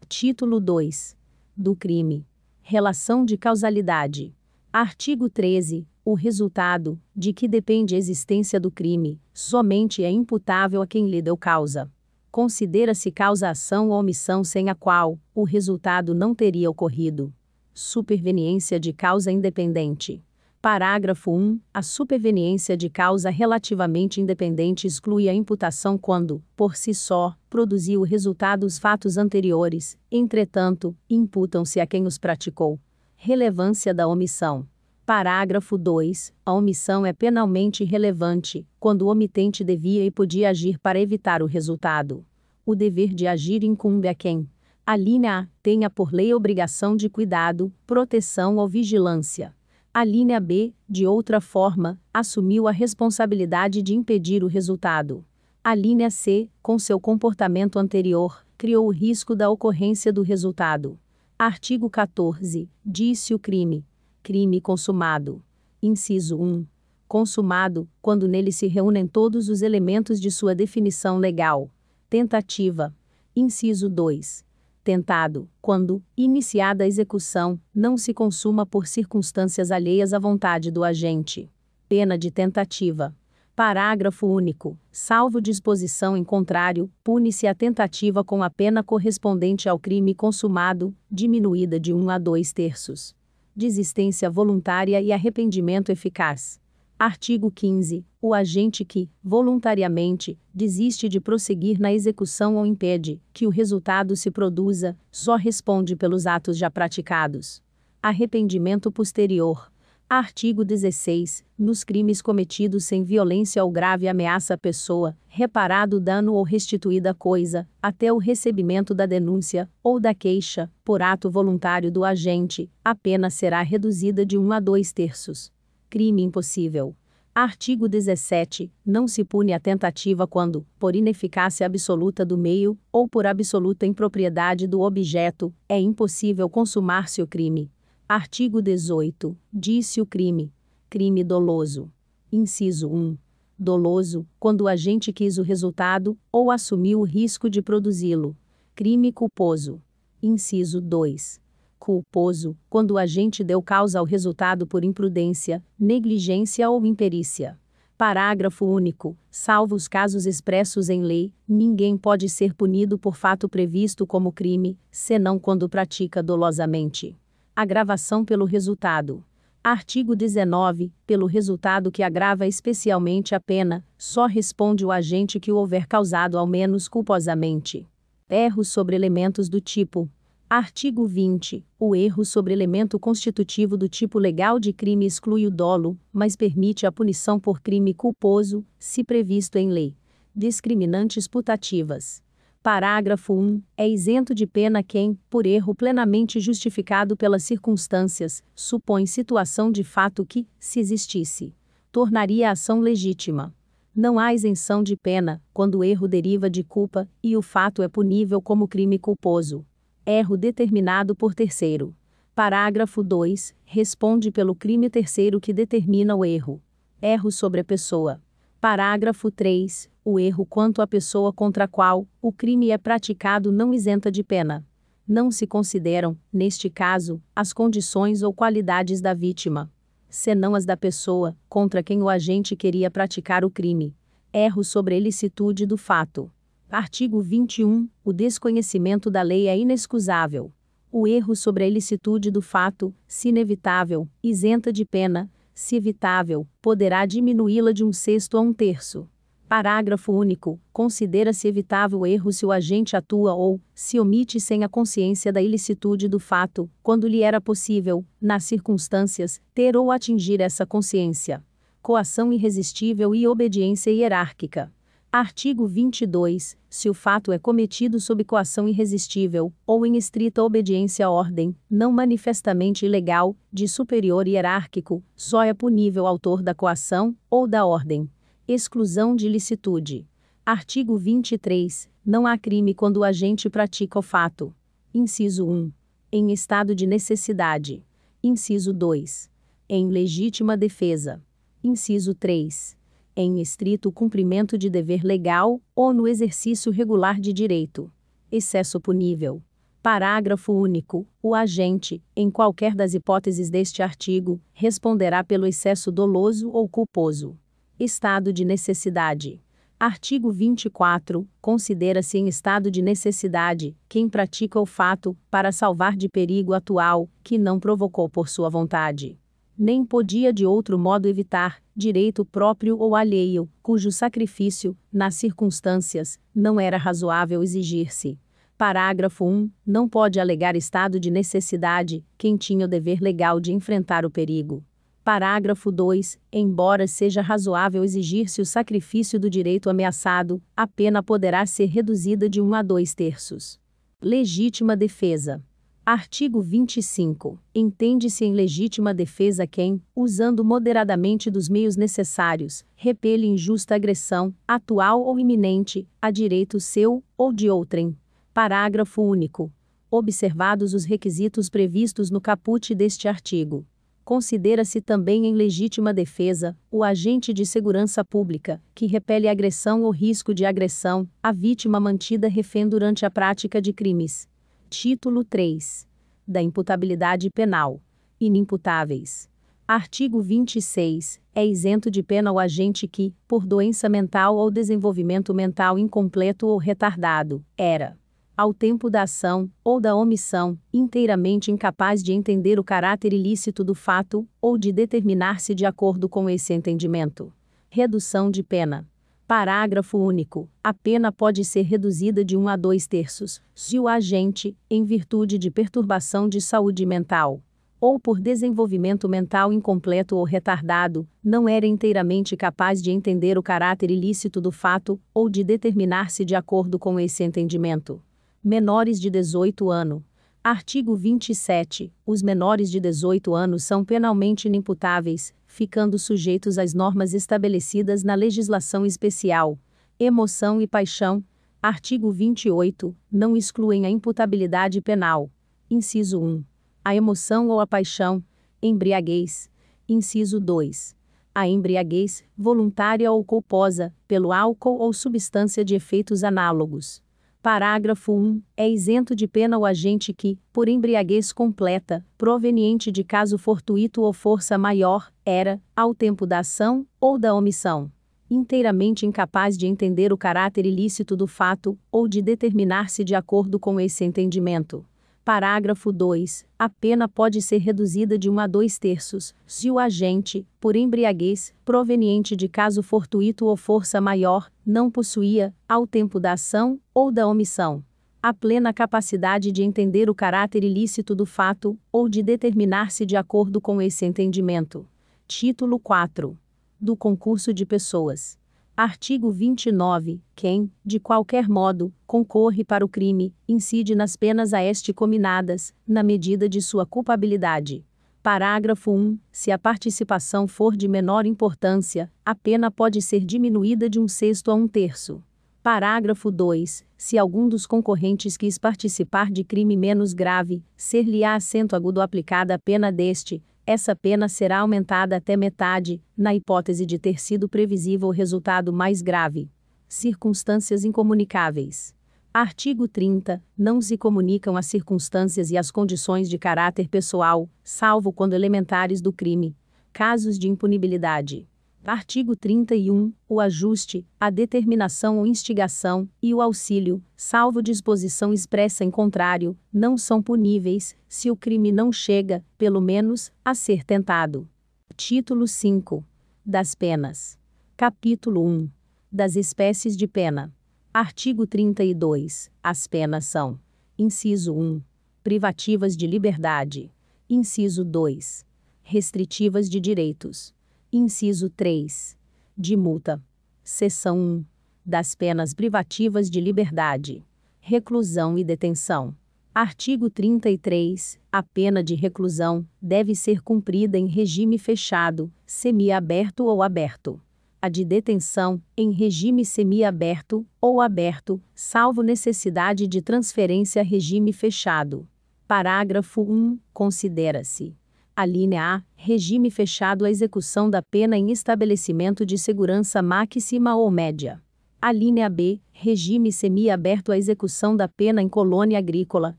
Título 0.10 0.60
2. 0.60 1.16
Do 1.56 1.76
crime. 1.76 2.26
Relação 2.64 3.24
de 3.24 3.38
causalidade. 3.38 4.34
Artigo 4.74 5.30
13. 5.30 5.86
O 6.04 6.16
resultado, 6.16 7.00
de 7.16 7.32
que 7.32 7.48
depende 7.48 7.94
a 7.94 7.98
existência 7.98 8.60
do 8.60 8.72
crime, 8.72 9.22
somente 9.32 10.04
é 10.04 10.10
imputável 10.10 10.82
a 10.82 10.88
quem 10.88 11.08
lhe 11.08 11.22
deu 11.22 11.38
causa. 11.38 11.92
Considera-se 12.32 13.12
causa-ação 13.12 13.90
ou 13.90 14.00
omissão 14.00 14.44
sem 14.44 14.68
a 14.68 14.74
qual 14.74 15.20
o 15.36 15.44
resultado 15.44 16.16
não 16.16 16.34
teria 16.34 16.72
ocorrido. 16.72 17.32
Superveniência 17.72 18.80
de 18.80 18.92
causa 18.92 19.32
independente. 19.32 20.24
Parágrafo 20.60 21.32
1. 21.32 21.60
A 21.72 21.84
superveniência 21.84 22.76
de 22.76 22.90
causa 22.90 23.30
relativamente 23.30 24.20
independente 24.20 24.88
exclui 24.88 25.30
a 25.30 25.34
imputação 25.34 26.00
quando, 26.00 26.44
por 26.56 26.76
si 26.76 26.96
só, 26.96 27.36
produziu 27.48 28.02
o 28.02 28.06
resultado 28.06 28.64
os 28.64 28.80
fatos 28.80 29.18
anteriores, 29.18 30.00
entretanto, 30.12 30.96
imputam-se 31.08 31.80
a 31.80 31.86
quem 31.86 32.08
os 32.08 32.18
praticou. 32.18 32.80
Relevância 33.16 33.94
da 33.94 34.08
omissão. 34.08 34.68
Parágrafo 35.14 35.78
2. 35.78 36.34
A 36.46 36.54
omissão 36.54 37.06
é 37.06 37.12
penalmente 37.12 37.84
relevante, 37.84 38.66
quando 38.80 39.02
o 39.02 39.08
omitente 39.08 39.62
devia 39.62 40.06
e 40.06 40.10
podia 40.10 40.50
agir 40.50 40.80
para 40.80 41.02
evitar 41.02 41.44
o 41.44 41.46
resultado. 41.46 42.26
O 42.66 42.74
dever 42.74 43.14
de 43.14 43.28
agir 43.28 43.62
incumbe 43.62 44.08
a 44.08 44.16
quem? 44.16 44.50
A 44.86 44.96
linha 44.96 45.40
A 45.40 45.48
tenha 45.62 45.90
por 45.90 46.14
lei 46.14 46.34
obrigação 46.34 46.96
de 46.96 47.10
cuidado, 47.10 47.74
proteção 47.86 48.56
ou 48.56 48.70
vigilância 48.70 49.54
a 49.94 50.06
linha 50.06 50.40
B, 50.40 50.74
de 50.88 51.06
outra 51.06 51.42
forma, 51.42 52.00
assumiu 52.14 52.66
a 52.66 52.72
responsabilidade 52.72 53.82
de 53.82 53.94
impedir 53.94 54.46
o 54.46 54.48
resultado. 54.48 55.26
A 55.62 55.76
linha 55.76 56.10
C, 56.10 56.50
com 56.64 56.80
seu 56.80 56.98
comportamento 57.02 57.78
anterior, 57.78 58.46
criou 58.58 58.88
o 58.88 58.92
risco 58.92 59.36
da 59.36 59.50
ocorrência 59.50 60.14
do 60.14 60.22
resultado. 60.22 60.98
Artigo 61.38 61.90
14. 61.90 62.70
Disse 62.86 63.34
o 63.34 63.40
crime. 63.40 63.86
Crime 64.24 64.62
consumado. 64.62 65.44
Inciso 65.82 66.40
1. 66.40 66.66
Consumado, 67.08 67.90
quando 68.02 68.28
nele 68.28 68.52
se 68.52 68.68
reúnem 68.68 69.08
todos 69.08 69.50
os 69.50 69.62
elementos 69.62 70.22
de 70.22 70.30
sua 70.30 70.54
definição 70.54 71.18
legal. 71.18 71.70
Tentativa. 72.10 72.96
Inciso 73.36 73.90
2 73.90 74.46
tentado, 74.84 75.48
quando, 75.62 76.04
iniciada 76.18 76.84
a 76.84 76.88
execução, 76.88 77.60
não 77.74 77.98
se 77.98 78.14
consuma 78.14 78.66
por 78.66 78.88
circunstâncias 78.88 79.72
alheias 79.72 80.14
à 80.14 80.20
vontade 80.20 80.72
do 80.72 80.84
agente. 80.84 81.50
Pena 81.88 82.18
de 82.18 82.32
tentativa. 82.32 83.16
Parágrafo 83.56 84.26
único. 84.26 84.78
Salvo 84.92 85.40
disposição 85.40 86.18
em 86.18 86.24
contrário, 86.24 86.92
pune-se 87.04 87.46
a 87.46 87.54
tentativa 87.54 88.24
com 88.24 88.42
a 88.42 88.50
pena 88.50 88.84
correspondente 88.84 89.70
ao 89.70 89.78
crime 89.78 90.16
consumado, 90.16 90.96
diminuída 91.12 91.80
de 91.80 91.94
1 91.94 92.10
a 92.10 92.18
2 92.18 92.52
terços. 92.54 93.16
Desistência 93.56 94.30
voluntária 94.30 95.02
e 95.02 95.12
arrependimento 95.12 95.92
eficaz. 95.92 96.60
Artigo 96.98 97.50
15. 97.50 98.06
O 98.22 98.34
agente 98.34 98.86
que, 98.86 99.10
voluntariamente, 99.24 100.38
desiste 100.54 101.10
de 101.10 101.20
prosseguir 101.20 101.80
na 101.80 101.92
execução 101.92 102.58
ou 102.58 102.66
impede 102.66 103.20
que 103.34 103.48
o 103.48 103.50
resultado 103.50 104.16
se 104.16 104.30
produza, 104.30 104.98
só 105.12 105.36
responde 105.36 105.96
pelos 105.96 106.28
atos 106.28 106.58
já 106.58 106.70
praticados. 106.70 107.62
Arrependimento 108.02 108.92
posterior. 108.92 109.71
Artigo 110.14 110.66
16. 110.66 111.42
Nos 111.58 111.86
crimes 111.86 112.22
cometidos 112.22 112.84
sem 112.84 113.02
violência 113.02 113.64
ou 113.64 113.72
grave 113.72 114.10
ameaça 114.10 114.56
à 114.56 114.58
pessoa, 114.58 115.18
reparado 115.26 116.02
dano 116.02 116.34
ou 116.34 116.44
restituída 116.44 117.14
coisa, 117.14 117.66
até 117.82 118.12
o 118.12 118.18
recebimento 118.18 118.94
da 118.94 119.06
denúncia, 119.06 119.72
ou 119.82 120.02
da 120.02 120.14
queixa, 120.14 120.70
por 120.84 121.02
ato 121.02 121.32
voluntário 121.32 121.90
do 121.90 122.04
agente, 122.04 122.70
a 122.84 122.94
pena 122.94 123.30
será 123.30 123.62
reduzida 123.62 124.26
de 124.26 124.38
1 124.38 124.52
a 124.52 124.60
2 124.60 124.92
terços 124.92 125.50
crime 125.90 126.24
impossível. 126.24 126.94
Artigo 127.34 127.88
17. 127.88 128.70
Não 128.86 129.08
se 129.08 129.24
pune 129.24 129.54
a 129.54 129.62
tentativa 129.62 130.28
quando, 130.28 130.68
por 130.78 130.94
ineficácia 130.94 131.66
absoluta 131.66 132.26
do 132.26 132.38
meio, 132.38 132.78
ou 132.92 133.08
por 133.08 133.26
absoluta 133.26 133.86
impropriedade 133.86 134.68
do 134.68 134.82
objeto, 134.82 135.54
é 135.70 135.80
impossível 135.80 136.50
consumar-se 136.50 137.22
o 137.22 137.28
crime. 137.28 137.72
Artigo 138.14 138.62
18. 138.62 139.38
Disse 139.54 140.02
o 140.02 140.06
crime. 140.06 140.52
Crime 140.90 141.24
doloso. 141.24 141.90
Inciso 142.30 142.90
1. 142.90 143.18
Doloso, 143.58 144.28
quando 144.38 144.64
o 144.64 144.68
agente 144.68 145.14
quis 145.14 145.38
o 145.38 145.42
resultado, 145.42 146.18
ou 146.30 146.52
assumiu 146.52 147.00
o 147.00 147.04
risco 147.04 147.50
de 147.50 147.62
produzi-lo. 147.62 148.36
Crime 148.76 149.14
culposo. 149.14 149.82
Inciso 150.22 150.82
2 150.82 151.40
culposo, 151.80 152.58
quando 152.70 152.92
o 152.92 152.98
agente 152.98 153.46
deu 153.46 153.62
causa 153.62 153.98
ao 153.98 154.06
resultado 154.06 154.68
por 154.68 154.84
imprudência, 154.84 155.64
negligência 155.80 156.70
ou 156.70 156.86
imperícia. 156.86 157.58
Parágrafo 157.98 158.66
único. 158.66 159.16
Salvo 159.30 159.74
os 159.74 159.88
casos 159.88 160.26
expressos 160.26 160.90
em 160.90 161.02
lei, 161.02 161.32
ninguém 161.48 161.98
pode 161.98 162.28
ser 162.28 162.54
punido 162.54 163.00
por 163.00 163.16
fato 163.16 163.48
previsto 163.48 164.06
como 164.06 164.34
crime, 164.34 164.78
senão 164.92 165.40
quando 165.40 165.70
pratica 165.70 166.22
dolosamente. 166.22 167.18
Agravação 167.54 168.24
pelo 168.24 168.46
resultado. 168.46 169.26
Artigo 169.62 170.16
19. 170.16 170.94
Pelo 171.06 171.26
resultado 171.26 171.92
que 171.92 172.02
agrava 172.02 172.48
especialmente 172.48 173.36
a 173.36 173.42
pena, 173.42 173.86
só 173.98 174.26
responde 174.26 174.86
o 174.86 174.92
agente 174.92 175.38
que 175.38 175.52
o 175.52 175.58
houver 175.58 175.86
causado 175.86 176.38
ao 176.38 176.48
menos 176.48 176.88
culposamente. 176.88 177.86
Erros 178.30 178.70
sobre 178.70 178.96
elementos 178.96 179.50
do 179.50 179.60
tipo 179.60 180.10
Artigo 180.50 181.06
20. 181.06 181.66
O 181.78 181.94
erro 181.94 182.24
sobre 182.24 182.54
elemento 182.54 182.98
constitutivo 182.98 183.76
do 183.76 183.90
tipo 183.90 184.18
legal 184.18 184.58
de 184.58 184.72
crime 184.72 185.06
exclui 185.06 185.46
o 185.46 185.52
dolo, 185.52 186.00
mas 186.12 186.38
permite 186.38 186.86
a 186.86 186.92
punição 186.92 187.38
por 187.38 187.60
crime 187.60 187.94
culposo, 187.94 188.66
se 188.80 189.04
previsto 189.04 189.58
em 189.58 189.70
lei. 189.70 189.94
Discriminantes 190.34 191.28
putativas. 191.28 192.24
Parágrafo 192.64 193.34
1. 193.34 193.60
É 193.76 193.90
isento 193.90 194.36
de 194.36 194.46
pena 194.46 194.84
quem, 194.84 195.18
por 195.32 195.48
erro 195.48 195.74
plenamente 195.74 196.40
justificado 196.40 197.18
pelas 197.18 197.42
circunstâncias, 197.42 198.44
supõe 198.54 199.08
situação 199.08 199.72
de 199.72 199.84
fato 199.84 200.24
que, 200.24 200.48
se 200.60 200.80
existisse, 200.80 201.56
tornaria 201.92 202.50
a 202.50 202.52
ação 202.52 202.80
legítima. 202.80 203.52
Não 203.96 204.20
há 204.20 204.32
isenção 204.32 204.84
de 204.84 204.96
pena, 204.96 205.42
quando 205.52 205.80
o 205.80 205.84
erro 205.84 206.08
deriva 206.08 206.52
de 206.52 206.64
culpa 206.64 207.10
e 207.24 207.36
o 207.36 207.42
fato 207.42 207.82
é 207.82 207.88
punível 207.88 208.40
como 208.40 208.68
crime 208.68 209.00
culposo. 209.00 209.66
Erro 210.06 210.38
determinado 210.38 211.16
por 211.16 211.34
terceiro. 211.34 211.96
Parágrafo 212.36 213.02
2. 213.02 213.56
Responde 213.66 214.30
pelo 214.30 214.54
crime 214.54 214.88
terceiro 214.88 215.42
que 215.42 215.52
determina 215.52 216.16
o 216.16 216.24
erro. 216.24 216.62
Erro 217.02 217.32
sobre 217.32 217.62
a 217.62 217.64
pessoa. 217.64 218.22
Parágrafo 218.62 219.32
3. 219.32 219.90
O 220.06 220.20
erro 220.20 220.46
quanto 220.46 220.84
à 220.84 220.88
pessoa 220.88 221.34
contra 221.34 221.64
a 221.64 221.68
qual 221.68 222.08
o 222.22 222.32
crime 222.32 222.70
é 222.70 222.78
praticado 222.78 223.52
não 223.52 223.74
isenta 223.74 224.12
de 224.12 224.24
pena. 224.24 224.64
Não 225.08 225.32
se 225.32 225.48
consideram, 225.48 226.16
neste 226.32 226.70
caso, 226.70 227.20
as 227.36 227.54
condições 227.54 228.22
ou 228.22 228.32
qualidades 228.32 229.02
da 229.02 229.16
vítima, 229.16 229.72
senão 230.08 230.54
as 230.54 230.64
da 230.64 230.78
pessoa 230.78 231.36
contra 231.50 231.82
quem 231.82 232.04
o 232.04 232.08
agente 232.08 232.56
queria 232.56 232.92
praticar 232.92 233.44
o 233.44 233.50
crime. 233.50 233.96
Erro 234.32 234.64
sobre 234.64 234.94
a 234.94 234.98
ilicitude 235.00 235.66
do 235.66 235.76
fato. 235.76 236.32
Artigo 236.70 237.20
21. 237.20 237.90
O 238.04 238.14
desconhecimento 238.14 239.10
da 239.10 239.24
lei 239.24 239.48
é 239.48 239.58
inexcusável. 239.58 240.54
o 240.92 241.08
erro 241.08 241.36
sobre 241.36 241.64
a 241.64 241.68
ilicitude 241.68 242.30
do 242.30 242.44
fato, 242.44 242.94
se 243.08 243.30
inevitável, 243.30 244.08
isenta 244.22 244.72
de 244.72 244.86
pena, 244.86 245.32
se 245.62 245.76
evitável, 245.76 246.48
poderá 246.60 247.06
diminuí-la 247.06 247.72
de 247.72 247.84
um 247.84 247.94
sexto 247.94 248.36
a 248.36 248.42
um 248.42 248.52
terço. 248.52 249.08
Parágrafo 249.48 250.12
único. 250.12 250.60
Considera-se 250.74 251.48
evitável 251.48 252.00
o 252.00 252.06
erro 252.06 252.34
se 252.34 252.44
o 252.44 252.52
agente 252.52 252.96
atua 252.96 253.36
ou, 253.36 253.62
se 253.72 254.00
omite 254.00 254.40
sem 254.40 254.64
a 254.64 254.70
consciência 254.70 255.32
da 255.32 255.40
ilicitude 255.40 256.08
do 256.08 256.20
fato, 256.20 256.68
quando 256.82 257.08
lhe 257.08 257.22
era 257.22 257.40
possível, 257.40 258.04
nas 258.20 258.44
circunstâncias, 258.44 259.40
ter 259.54 259.78
ou 259.78 259.92
atingir 259.92 260.42
essa 260.42 260.66
consciência. 260.66 261.44
Coação 261.80 262.34
irresistível 262.34 263.14
e 263.14 263.28
obediência 263.28 263.92
hierárquica. 263.92 264.74
Artigo 265.12 265.68
22. 265.68 266.58
Se 266.74 266.90
o 266.90 266.94
fato 266.94 267.34
é 267.34 267.38
cometido 267.38 268.00
sob 268.00 268.24
coação 268.24 268.66
irresistível, 268.66 269.52
ou 269.68 269.86
em 269.86 269.98
estrita 269.98 270.42
obediência 270.42 271.06
à 271.06 271.10
ordem, 271.10 271.54
não 271.70 271.92
manifestamente 271.92 272.86
ilegal, 272.86 273.36
de 273.52 273.68
superior 273.68 274.26
hierárquico, 274.26 275.04
só 275.14 275.44
é 275.44 275.54
punível 275.54 276.08
autor 276.08 276.42
da 276.42 276.56
coação, 276.56 277.14
ou 277.30 277.46
da 277.46 277.66
ordem. 277.66 278.10
Exclusão 278.48 279.18
de 279.18 279.28
licitude. 279.28 280.08
Artigo 280.46 280.96
23. 280.96 281.90
Não 282.06 282.26
há 282.26 282.38
crime 282.38 282.74
quando 282.74 282.98
o 282.98 283.04
agente 283.04 283.50
pratica 283.50 284.00
o 284.00 284.02
fato. 284.02 284.56
Inciso 284.94 285.46
1. 285.46 285.74
Em 286.10 286.32
estado 286.32 286.74
de 286.74 286.88
necessidade. 286.88 287.84
Inciso 288.24 288.72
2. 288.72 289.30
Em 289.68 289.90
legítima 289.90 290.56
defesa. 290.56 291.22
Inciso 291.62 292.16
3. 292.16 292.80
Em 293.14 293.42
estrito 293.42 293.92
cumprimento 293.92 294.58
de 294.58 294.70
dever 294.70 295.04
legal 295.04 295.62
ou 295.76 295.94
no 295.94 296.08
exercício 296.08 296.72
regular 296.72 297.20
de 297.20 297.34
direito. 297.34 297.92
Excesso 298.32 298.80
punível. 298.80 299.44
Parágrafo 299.84 300.54
único. 300.54 301.06
O 301.22 301.36
agente, 301.36 302.02
em 302.16 302.32
qualquer 302.32 302.74
das 302.74 302.94
hipóteses 302.94 303.50
deste 303.50 303.84
artigo, 303.84 304.40
responderá 304.54 305.26
pelo 305.26 305.46
excesso 305.46 305.92
doloso 305.92 306.50
ou 306.52 306.70
culposo. 306.70 307.38
Estado 307.78 308.32
de 308.32 308.46
necessidade. 308.46 309.42
Artigo 309.78 310.32
24. 310.32 311.28
Considera-se 311.42 312.18
em 312.18 312.30
estado 312.30 312.72
de 312.72 312.82
necessidade 312.82 313.76
quem 313.90 314.08
pratica 314.08 314.58
o 314.58 314.66
fato 314.66 315.18
para 315.30 315.52
salvar 315.52 315.98
de 315.98 316.08
perigo 316.08 316.54
atual, 316.54 317.10
que 317.22 317.38
não 317.38 317.60
provocou 317.60 318.08
por 318.08 318.30
sua 318.30 318.50
vontade. 318.50 319.20
Nem 319.58 319.86
podia 319.86 320.34
de 320.34 320.46
outro 320.46 320.78
modo 320.78 321.08
evitar, 321.08 321.62
direito 321.76 322.26
próprio 322.26 322.78
ou 322.78 322.96
alheio, 322.96 323.50
cujo 323.62 323.92
sacrifício, 323.92 324.76
nas 324.92 325.16
circunstâncias, 325.16 326.20
não 326.34 326.60
era 326.60 326.78
razoável 326.78 327.44
exigir-se. 327.44 328.18
Parágrafo 328.58 329.26
1. 329.26 329.50
Não 329.66 329.90
pode 329.90 330.20
alegar 330.20 330.56
estado 330.56 331.00
de 331.00 331.10
necessidade 331.10 332.06
quem 332.18 332.38
tinha 332.38 332.66
o 332.66 332.70
dever 332.70 333.02
legal 333.02 333.40
de 333.40 333.52
enfrentar 333.52 334.06
o 334.06 334.12
perigo. 334.12 334.64
Parágrafo 335.04 335.72
2. 335.72 336.20
Embora 336.32 336.86
seja 336.86 337.24
razoável 337.24 337.84
exigir-se 337.84 338.40
o 338.40 338.46
sacrifício 338.46 339.20
do 339.20 339.32
direito 339.32 339.68
ameaçado, 339.68 340.40
a 340.56 340.68
pena 340.68 341.02
poderá 341.02 341.44
ser 341.48 341.66
reduzida 341.66 342.30
de 342.30 342.40
1 342.40 342.54
a 342.54 342.62
2 342.62 342.94
terços. 342.94 343.60
Legítima 344.00 344.78
defesa. 344.78 345.44
Artigo 345.84 346.44
25. 346.44 347.40
Entende-se 347.56 348.24
em 348.24 348.34
legítima 348.34 348.94
defesa 348.94 349.48
quem, 349.48 349.82
usando 349.96 350.46
moderadamente 350.46 351.32
dos 351.32 351.50
meios 351.50 351.76
necessários, 351.76 352.64
repele 352.76 353.26
injusta 353.26 353.74
agressão, 353.74 354.32
atual 354.48 355.02
ou 355.02 355.18
iminente, 355.18 355.88
a 356.00 356.12
direito 356.12 356.60
seu 356.60 357.04
ou 357.18 357.34
de 357.34 357.50
outrem. 357.50 357.98
Parágrafo 358.32 359.02
único. 359.02 359.52
Observados 359.90 360.76
os 360.76 360.86
requisitos 360.86 361.50
previstos 361.50 362.12
no 362.12 362.22
caput 362.22 362.76
deste 362.76 363.08
artigo 363.08 363.66
considera-se 364.04 364.82
também 364.82 365.26
em 365.26 365.34
legítima 365.34 365.94
defesa 365.94 366.58
o 366.70 366.84
agente 366.84 367.32
de 367.32 367.46
segurança 367.46 368.04
pública, 368.04 368.62
que 368.76 368.86
repele 368.86 369.28
agressão 369.28 369.84
ou 369.84 369.92
risco 369.92 370.34
de 370.34 370.44
agressão, 370.44 371.08
a 371.24 371.32
vítima 371.32 371.80
mantida 371.80 372.28
refém 372.28 372.68
durante 372.68 373.06
a 373.06 373.12
prática 373.12 373.62
de 373.62 373.72
crimes. 373.72 374.28
Título 374.74 375.26
3. 375.26 375.86
Da 376.26 376.42
imputabilidade 376.42 377.30
penal. 377.30 377.82
Inimputáveis. 378.18 379.30
Artigo 379.68 380.22
26. 380.22 381.20
É 381.36 381.46
isento 381.46 381.92
de 381.92 382.02
pena 382.02 382.32
o 382.32 382.40
agente 382.40 382.88
que, 382.88 383.14
por 383.28 383.46
doença 383.46 383.90
mental 383.90 384.38
ou 384.38 384.50
desenvolvimento 384.50 385.34
mental 385.34 385.78
incompleto 385.78 386.48
ou 386.48 386.58
retardado, 386.58 387.44
era 387.58 387.98
ao 388.38 388.54
tempo 388.54 388.90
da 388.90 389.02
ação, 389.02 389.52
ou 389.62 389.82
da 389.82 389.94
omissão, 389.94 390.58
inteiramente 390.74 391.52
incapaz 391.52 392.02
de 392.02 392.14
entender 392.14 392.58
o 392.58 392.64
caráter 392.64 393.12
ilícito 393.12 393.66
do 393.66 393.76
fato, 393.76 394.26
ou 394.42 394.58
de 394.58 394.72
determinar-se 394.72 395.54
de 395.54 395.66
acordo 395.66 396.08
com 396.08 396.30
esse 396.30 396.54
entendimento. 396.54 397.32
Redução 397.70 398.32
de 398.32 398.42
pena. 398.42 398.90
Parágrafo 399.32 399.98
único. 399.98 400.50
A 400.62 400.74
pena 400.74 401.10
pode 401.10 401.46
ser 401.46 401.62
reduzida 401.62 402.22
de 402.22 402.36
1 402.36 402.50
a 402.50 402.58
2 402.58 402.86
terços, 402.86 403.42
se 403.56 403.80
o 403.80 403.88
agente, 403.88 404.58
em 404.70 404.84
virtude 404.84 405.38
de 405.38 405.50
perturbação 405.50 406.28
de 406.28 406.42
saúde 406.42 406.86
mental, 406.86 407.42
ou 407.80 407.98
por 407.98 408.20
desenvolvimento 408.20 409.08
mental 409.08 409.54
incompleto 409.54 410.18
ou 410.18 410.26
retardado, 410.26 411.08
não 411.24 411.48
era 411.48 411.66
inteiramente 411.66 412.36
capaz 412.36 412.82
de 412.82 412.92
entender 412.92 413.38
o 413.38 413.42
caráter 413.42 413.90
ilícito 413.90 414.42
do 414.42 414.52
fato, 414.52 415.00
ou 415.14 415.30
de 415.30 415.46
determinar-se 415.46 416.26
de 416.26 416.36
acordo 416.36 416.78
com 416.78 417.00
esse 417.00 417.24
entendimento 417.24 418.02
menores 418.44 419.00
de 419.00 419.10
18 419.10 419.70
anos. 419.70 420.04
Artigo 420.44 420.94
27. 420.94 421.94
Os 422.06 422.22
menores 422.22 422.70
de 422.70 422.82
18 422.82 423.34
anos 423.34 423.64
são 423.64 423.86
penalmente 423.86 424.50
inimputáveis, 424.50 425.34
ficando 425.52 426.00
sujeitos 426.00 426.58
às 426.58 426.74
normas 426.74 427.14
estabelecidas 427.14 428.04
na 428.04 428.16
legislação 428.16 428.86
especial. 428.86 429.60
Emoção 430.00 430.62
e 430.62 430.66
paixão. 430.66 431.22
Artigo 431.62 432.10
28. 432.10 432.96
Não 433.12 433.36
excluem 433.36 433.86
a 433.86 433.90
imputabilidade 433.90 434.82
penal. 434.82 435.30
Inciso 435.70 436.22
1. 436.22 436.44
A 436.86 436.96
emoção 436.96 437.50
ou 437.50 437.60
a 437.60 437.68
paixão. 437.68 438.24
Embriaguez. 438.64 439.50
Inciso 439.90 440.40
2. 440.40 440.96
A 441.36 441.48
embriaguez, 441.48 442.24
voluntária 442.38 443.12
ou 443.12 443.24
culposa, 443.24 443.94
pelo 444.08 444.32
álcool 444.32 444.78
ou 444.80 444.94
substância 444.94 445.66
de 445.66 445.76
efeitos 445.76 446.24
análogos. 446.24 447.04
Parágrafo 447.42 448.14
1. 448.14 448.40
É 448.56 448.70
isento 448.70 449.16
de 449.16 449.28
pena 449.28 449.58
o 449.58 449.66
agente 449.66 450.14
que, 450.14 450.38
por 450.54 450.70
embriaguez 450.70 451.34
completa, 451.34 452.06
proveniente 452.16 452.92
de 452.92 453.04
caso 453.04 453.36
fortuito 453.36 454.04
ou 454.04 454.14
força 454.14 454.60
maior, 454.60 455.12
era, 455.26 455.60
ao 455.76 455.96
tempo 455.96 456.28
da 456.28 456.40
ação, 456.40 456.86
ou 457.00 457.18
da 457.18 457.34
omissão, 457.34 457.92
inteiramente 458.30 459.08
incapaz 459.08 459.58
de 459.58 459.66
entender 459.66 460.14
o 460.14 460.18
caráter 460.18 460.68
ilícito 460.68 461.18
do 461.18 461.26
fato, 461.26 461.76
ou 461.92 462.08
de 462.08 462.22
determinar-se 462.22 463.04
de 463.04 463.16
acordo 463.16 463.60
com 463.60 463.80
esse 463.80 464.06
entendimento. 464.06 464.86
Parágrafo 465.24 465.92
2. 465.92 466.48
A 466.58 466.68
pena 466.68 467.08
pode 467.08 467.44
ser 467.44 467.60
reduzida 467.60 468.18
de 468.18 468.28
1 468.28 468.40
a 468.40 468.48
2 468.48 468.80
terços, 468.80 469.36
se 469.46 469.70
o 469.70 469.78
agente, 469.78 470.48
por 470.60 470.76
embriaguez, 470.76 471.54
proveniente 471.64 472.36
de 472.36 472.50
caso 472.50 472.82
fortuito 472.82 473.46
ou 473.46 473.56
força 473.56 474.02
maior, 474.02 474.52
não 474.66 474.90
possuía, 474.90 475.54
ao 475.70 475.86
tempo 475.86 476.20
da 476.20 476.34
ação, 476.34 476.80
ou 476.92 477.12
da 477.12 477.28
omissão, 477.28 477.84
a 478.20 478.34
plena 478.34 478.74
capacidade 478.74 479.52
de 479.52 479.62
entender 479.62 480.10
o 480.10 480.16
caráter 480.16 480.64
ilícito 480.64 481.14
do 481.14 481.26
fato, 481.26 481.78
ou 481.92 482.10
de 482.10 482.24
determinar-se 482.24 483.06
de 483.06 483.16
acordo 483.16 483.62
com 483.62 483.80
esse 483.80 484.04
entendimento. 484.06 484.88
Título 485.28 485.80
4. 485.80 486.36
Do 486.80 486.98
concurso 486.98 487.54
de 487.54 487.64
pessoas. 487.64 488.41
Artigo 488.84 489.30
29. 489.30 490.24
Quem, 490.34 490.72
de 490.84 491.00
qualquer 491.00 491.48
modo, 491.48 491.94
concorre 492.08 492.64
para 492.64 492.84
o 492.84 492.90
crime, 492.90 493.32
incide 493.48 493.94
nas 493.94 494.16
penas 494.16 494.56
a 494.56 494.64
este 494.64 494.92
cominadas, 494.92 495.72
na 495.88 496.02
medida 496.02 496.50
de 496.50 496.60
sua 496.64 496.84
culpabilidade. 496.84 497.86
Parágrafo 498.24 498.92
1. 498.92 499.20
Se 499.32 499.52
a 499.52 499.60
participação 499.60 500.48
for 500.48 500.76
de 500.76 500.88
menor 500.88 501.28
importância, 501.28 502.12
a 502.26 502.34
pena 502.34 502.72
pode 502.72 503.04
ser 503.04 503.24
diminuída 503.24 503.88
de 503.88 504.00
um 504.00 504.08
sexto 504.08 504.50
a 504.50 504.56
um 504.56 504.68
terço. 504.68 505.22
Parágrafo 505.62 506.32
2. 506.32 506.84
Se 506.98 507.20
algum 507.20 507.48
dos 507.48 507.68
concorrentes 507.68 508.36
quis 508.36 508.58
participar 508.58 509.30
de 509.30 509.44
crime 509.44 509.78
menos 509.78 510.12
grave, 510.12 510.64
ser-lhe-á 510.76 511.36
acento 511.36 511.76
agudo 511.76 512.02
aplicada 512.02 512.56
a 512.56 512.58
pena 512.58 512.92
deste, 512.92 513.44
essa 513.72 513.96
pena 513.96 514.28
será 514.28 514.60
aumentada 514.60 515.16
até 515.16 515.38
metade, 515.38 516.04
na 516.16 516.36
hipótese 516.36 516.86
de 516.86 517.00
ter 517.00 517.20
sido 517.20 517.48
previsível 517.48 518.10
o 518.10 518.12
resultado 518.12 518.74
mais 518.74 519.02
grave. 519.02 519.50
Circunstâncias 519.88 520.84
incomunicáveis. 520.84 521.96
Artigo 522.34 522.88
30. 522.88 523.42
Não 523.58 523.82
se 523.82 523.98
comunicam 523.98 524.58
as 524.58 524.66
circunstâncias 524.66 525.52
e 525.52 525.58
as 525.58 525.72
condições 525.72 526.30
de 526.30 526.38
caráter 526.38 526.90
pessoal, 526.90 527.50
salvo 527.64 528.12
quando 528.12 528.34
elementares 528.34 529.02
do 529.02 529.12
crime. 529.12 529.56
Casos 529.94 530.38
de 530.38 530.50
impunibilidade. 530.50 531.48
Artigo 531.84 532.36
31. 532.36 533.12
O 533.28 533.40
ajuste, 533.40 534.06
a 534.20 534.30
determinação 534.30 535.18
ou 535.18 535.26
instigação, 535.26 536.08
e 536.22 536.32
o 536.32 536.40
auxílio, 536.40 537.04
salvo 537.18 537.60
disposição 537.60 538.32
expressa 538.32 538.84
em 538.84 538.92
contrário, 538.92 539.58
não 539.74 539.98
são 539.98 540.22
puníveis, 540.22 540.96
se 541.10 541.32
o 541.32 541.36
crime 541.36 541.72
não 541.72 541.92
chega, 541.92 542.46
pelo 542.56 542.80
menos, 542.80 543.32
a 543.44 543.56
ser 543.56 543.84
tentado. 543.84 544.48
Título 544.96 545.48
5. 545.48 546.06
Das 546.46 546.76
penas. 546.76 547.40
Capítulo 547.76 548.46
1. 548.46 548.70
Das 549.12 549.36
espécies 549.36 549.98
de 549.98 550.08
pena. 550.08 550.54
Artigo 550.94 551.48
32. 551.48 552.52
As 552.62 552.86
penas 552.86 553.26
são: 553.26 553.60
inciso 553.98 554.54
1. 554.54 554.84
Privativas 555.24 555.98
de 555.98 556.06
liberdade. 556.06 556.92
Inciso 557.28 557.84
2. 557.84 558.46
Restritivas 558.84 559.68
de 559.68 559.80
direitos. 559.80 560.54
Inciso 560.94 561.50
3. 561.50 562.18
De 562.58 562.76
multa. 562.76 563.24
Seção 563.64 564.20
1. 564.20 564.46
Das 564.86 565.16
penas 565.16 565.54
privativas 565.54 566.30
de 566.30 566.42
liberdade. 566.42 567.26
Reclusão 567.62 568.38
e 568.38 568.44
detenção. 568.44 569.16
Artigo 569.56 570.10
33. 570.10 571.18
A 571.32 571.42
pena 571.42 571.82
de 571.82 571.96
reclusão 571.96 572.68
deve 572.82 573.16
ser 573.16 573.42
cumprida 573.42 573.98
em 573.98 574.06
regime 574.06 574.58
fechado, 574.58 575.32
semiaberto 575.46 576.44
ou 576.44 576.62
aberto. 576.62 577.22
A 577.62 577.70
de 577.70 577.86
detenção, 577.86 578.62
em 578.76 578.92
regime 578.92 579.46
semiaberto 579.46 580.46
ou 580.60 580.82
aberto, 580.82 581.42
salvo 581.56 582.02
necessidade 582.02 582.86
de 582.86 583.02
transferência 583.02 583.82
a 583.82 583.86
regime 583.86 584.34
fechado. 584.34 585.08
Parágrafo 585.48 586.22
1. 586.22 586.60
Considera-se 586.74 587.80
a 588.22 588.26
linha 588.26 588.76
A. 588.76 588.84
Regime 588.96 589.50
fechado 589.50 590.06
à 590.06 590.10
execução 590.12 590.70
da 590.70 590.80
pena 590.80 591.18
em 591.18 591.32
estabelecimento 591.32 592.24
de 592.24 592.38
segurança 592.38 593.02
máxima 593.02 593.76
ou 593.76 593.90
média. 593.90 594.40
A 594.80 594.92
linha 594.92 595.28
B. 595.28 595.60
Regime 595.72 596.32
semiaberto 596.32 597.12
à 597.12 597.18
execução 597.18 597.76
da 597.76 597.88
pena 597.88 598.22
em 598.22 598.30
colônia 598.30 598.78
agrícola, 598.78 599.36